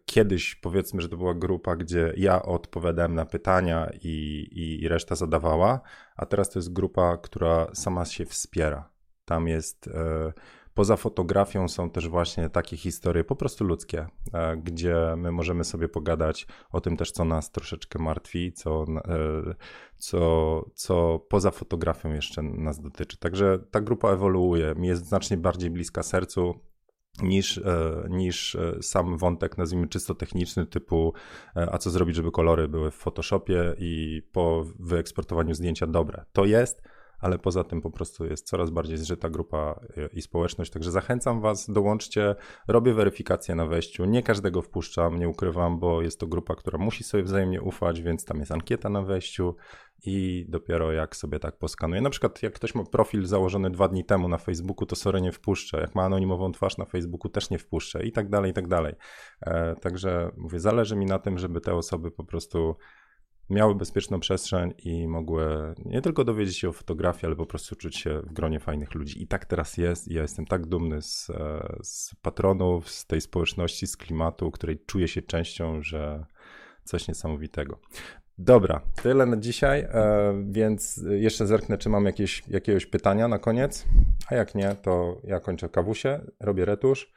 kiedyś 0.04 0.54
powiedzmy, 0.54 1.02
że 1.02 1.08
to 1.08 1.16
była 1.16 1.34
grupa, 1.34 1.76
gdzie 1.76 2.12
ja 2.16 2.42
odpowiadałem 2.42 3.14
na 3.14 3.26
pytania 3.26 3.90
i, 4.02 4.48
i, 4.82 4.88
reszta 4.88 5.14
zadawała, 5.14 5.80
a 6.16 6.26
teraz 6.26 6.50
to 6.50 6.58
jest 6.58 6.72
grupa, 6.72 7.16
która 7.16 7.66
sama 7.74 8.04
się 8.04 8.26
wspiera. 8.26 8.90
Tam 9.24 9.48
jest 9.48 9.88
e, 9.88 10.32
poza 10.74 10.96
fotografią 10.96 11.68
są 11.68 11.90
też 11.90 12.08
właśnie 12.08 12.50
takie 12.50 12.76
historie 12.76 13.24
po 13.24 13.36
prostu 13.36 13.64
ludzkie, 13.64 14.06
e, 14.32 14.56
gdzie 14.56 14.96
my 15.16 15.32
możemy 15.32 15.64
sobie 15.64 15.88
pogadać 15.88 16.46
o 16.70 16.80
tym 16.80 16.96
też, 16.96 17.12
co 17.12 17.24
nas 17.24 17.50
troszeczkę 17.50 18.02
martwi, 18.02 18.52
co, 18.52 18.84
co, 19.98 20.64
co 20.74 21.18
poza 21.18 21.50
fotografią 21.50 22.12
jeszcze 22.12 22.42
nas 22.42 22.80
dotyczy. 22.80 23.16
Także 23.16 23.58
ta 23.70 23.80
grupa 23.80 24.12
ewoluuje, 24.12 24.74
mi 24.74 24.88
jest 24.88 25.06
znacznie 25.06 25.36
bardziej 25.36 25.70
bliska 25.70 26.02
sercu 26.02 26.71
niż, 27.20 27.58
e, 27.58 28.06
niż 28.08 28.54
e, 28.54 28.82
sam 28.82 29.18
wątek, 29.18 29.58
nazwijmy 29.58 29.88
czysto 29.88 30.14
techniczny, 30.14 30.66
typu 30.66 31.12
e, 31.56 31.68
a 31.72 31.78
co 31.78 31.90
zrobić, 31.90 32.16
żeby 32.16 32.30
kolory 32.30 32.68
były 32.68 32.90
w 32.90 32.94
Photoshopie 32.94 33.74
i 33.78 34.22
po 34.32 34.64
wyeksportowaniu 34.78 35.54
zdjęcia 35.54 35.86
dobre. 35.86 36.24
To 36.32 36.44
jest, 36.44 36.82
ale 37.22 37.38
poza 37.38 37.64
tym 37.64 37.80
po 37.80 37.90
prostu 37.90 38.24
jest 38.24 38.46
coraz 38.46 38.70
bardziej 38.70 38.98
zżyta 38.98 39.30
grupa 39.30 39.80
i 40.12 40.22
społeczność, 40.22 40.70
także 40.70 40.90
zachęcam 40.90 41.40
Was, 41.40 41.70
dołączcie, 41.70 42.34
robię 42.68 42.94
weryfikację 42.94 43.54
na 43.54 43.66
wejściu, 43.66 44.04
nie 44.04 44.22
każdego 44.22 44.62
wpuszczam, 44.62 45.18
nie 45.18 45.28
ukrywam, 45.28 45.78
bo 45.78 46.02
jest 46.02 46.20
to 46.20 46.26
grupa, 46.26 46.54
która 46.54 46.78
musi 46.78 47.04
sobie 47.04 47.22
wzajemnie 47.22 47.62
ufać, 47.62 48.02
więc 48.02 48.24
tam 48.24 48.38
jest 48.38 48.52
ankieta 48.52 48.88
na 48.88 49.02
wejściu, 49.02 49.54
i 50.04 50.46
dopiero 50.48 50.92
jak 50.92 51.16
sobie 51.16 51.38
tak 51.38 51.58
poskanuję. 51.58 52.00
Na 52.00 52.10
przykład 52.10 52.42
jak 52.42 52.52
ktoś 52.52 52.74
ma 52.74 52.84
profil 52.84 53.26
założony 53.26 53.70
dwa 53.70 53.88
dni 53.88 54.04
temu 54.04 54.28
na 54.28 54.38
Facebooku, 54.38 54.86
to 54.86 54.96
sorry 54.96 55.20
nie 55.20 55.32
wpuszczę. 55.32 55.80
Jak 55.80 55.94
ma 55.94 56.02
anonimową 56.02 56.52
twarz 56.52 56.78
na 56.78 56.84
Facebooku, 56.84 57.30
też 57.30 57.50
nie 57.50 57.58
wpuszczę 57.58 58.06
i 58.06 58.12
tak 58.12 58.28
dalej, 58.28 58.50
i 58.50 58.54
tak 58.54 58.68
dalej. 58.68 58.94
E, 59.40 59.74
także 59.74 60.30
mówię, 60.36 60.60
zależy 60.60 60.96
mi 60.96 61.06
na 61.06 61.18
tym, 61.18 61.38
żeby 61.38 61.60
te 61.60 61.74
osoby 61.74 62.10
po 62.10 62.24
prostu 62.24 62.76
miały 63.50 63.74
bezpieczną 63.74 64.20
przestrzeń 64.20 64.74
i 64.78 65.08
mogły 65.08 65.74
nie 65.84 66.02
tylko 66.02 66.24
dowiedzieć 66.24 66.58
się 66.58 66.68
o 66.68 66.72
fotografii, 66.72 67.26
ale 67.26 67.36
po 67.36 67.46
prostu 67.46 67.76
czuć 67.76 67.96
się 67.96 68.20
w 68.20 68.32
gronie 68.32 68.60
fajnych 68.60 68.94
ludzi. 68.94 69.22
I 69.22 69.26
tak 69.26 69.44
teraz 69.44 69.76
jest 69.76 70.08
i 70.08 70.14
ja 70.14 70.22
jestem 70.22 70.46
tak 70.46 70.66
dumny 70.66 71.02
z, 71.02 71.30
e, 71.30 71.76
z 71.82 72.14
patronów, 72.22 72.90
z 72.90 73.06
tej 73.06 73.20
społeczności, 73.20 73.86
z 73.86 73.96
klimatu, 73.96 74.50
której 74.50 74.78
czuję 74.86 75.08
się 75.08 75.22
częścią, 75.22 75.82
że 75.82 76.26
coś 76.84 77.08
niesamowitego. 77.08 77.78
Dobra, 78.38 78.80
tyle 79.02 79.26
na 79.26 79.36
dzisiaj, 79.36 79.80
e, 79.80 80.44
więc 80.50 81.00
jeszcze 81.10 81.46
zerknę, 81.46 81.78
czy 81.78 81.88
mam 81.88 82.04
jakieś, 82.04 82.48
jakiegoś 82.48 82.86
pytania 82.86 83.28
na 83.28 83.38
koniec, 83.38 83.86
a 84.28 84.34
jak 84.34 84.54
nie, 84.54 84.74
to 84.82 85.20
ja 85.24 85.40
kończę 85.40 85.68
kawusie, 85.68 86.20
robię 86.40 86.64
retusz 86.64 87.12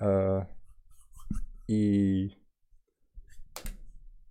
e, 0.00 0.46
i 1.68 2.45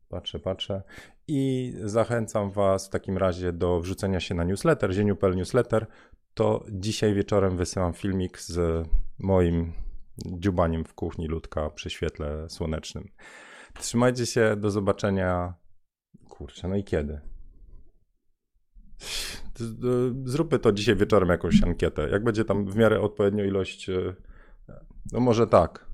Patrzę, 0.09 0.39
patrzę. 0.39 0.83
I 1.27 1.73
zachęcam 1.83 2.51
Was 2.51 2.87
w 2.87 2.89
takim 2.89 3.17
razie 3.17 3.53
do 3.53 3.79
wrzucenia 3.79 4.19
się 4.19 4.35
na 4.35 4.43
newsletter, 4.43 4.93
zieniu.pl 4.93 5.35
newsletter. 5.35 5.87
To 6.33 6.65
dzisiaj 6.71 7.13
wieczorem 7.13 7.57
wysyłam 7.57 7.93
filmik 7.93 8.39
z 8.39 8.87
moim 9.19 9.73
dziubaniem 10.25 10.85
w 10.85 10.93
kuchni 10.93 11.27
ludka 11.27 11.69
przy 11.69 11.89
świetle 11.89 12.49
słonecznym. 12.49 13.09
Trzymajcie 13.79 14.25
się, 14.25 14.55
do 14.55 14.71
zobaczenia. 14.71 15.53
Kurczę, 16.29 16.67
no 16.67 16.75
i 16.75 16.83
kiedy? 16.83 17.21
Zróbmy 20.25 20.59
to 20.59 20.71
dzisiaj 20.71 20.95
wieczorem 20.95 21.29
jakąś 21.29 21.63
ankietę. 21.63 22.09
Jak 22.09 22.23
będzie 22.23 22.45
tam 22.45 22.65
w 22.65 22.75
miarę 22.75 23.01
odpowiednio 23.01 23.43
ilość, 23.43 23.89
e, 23.89 24.15
no 25.11 25.19
może 25.19 25.47
tak. 25.47 25.85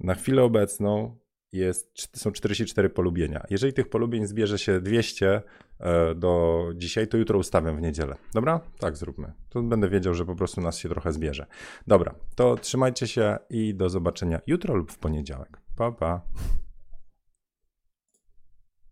Na 0.00 0.14
chwilę 0.14 0.42
obecną 0.42 1.18
jest, 1.52 2.08
są 2.18 2.32
44 2.32 2.90
polubienia. 2.90 3.46
Jeżeli 3.50 3.72
tych 3.72 3.88
polubień 3.88 4.26
zbierze 4.26 4.58
się 4.58 4.80
200 4.80 5.42
e, 5.80 6.14
do 6.14 6.64
dzisiaj, 6.74 7.08
to 7.08 7.16
jutro 7.16 7.38
ustawiam 7.38 7.76
w 7.76 7.80
niedzielę. 7.80 8.16
Dobra? 8.34 8.60
Tak 8.78 8.96
zróbmy. 8.96 9.32
To 9.48 9.62
będę 9.62 9.88
wiedział, 9.88 10.14
że 10.14 10.24
po 10.24 10.34
prostu 10.34 10.60
nas 10.60 10.78
się 10.78 10.88
trochę 10.88 11.12
zbierze. 11.12 11.46
Dobra, 11.86 12.14
to 12.34 12.56
trzymajcie 12.56 13.06
się 13.06 13.38
i 13.50 13.74
do 13.74 13.88
zobaczenia 13.88 14.40
jutro 14.46 14.74
lub 14.74 14.92
w 14.92 14.98
poniedziałek. 14.98 15.60
Pa, 15.76 15.92
pa. 15.92 16.20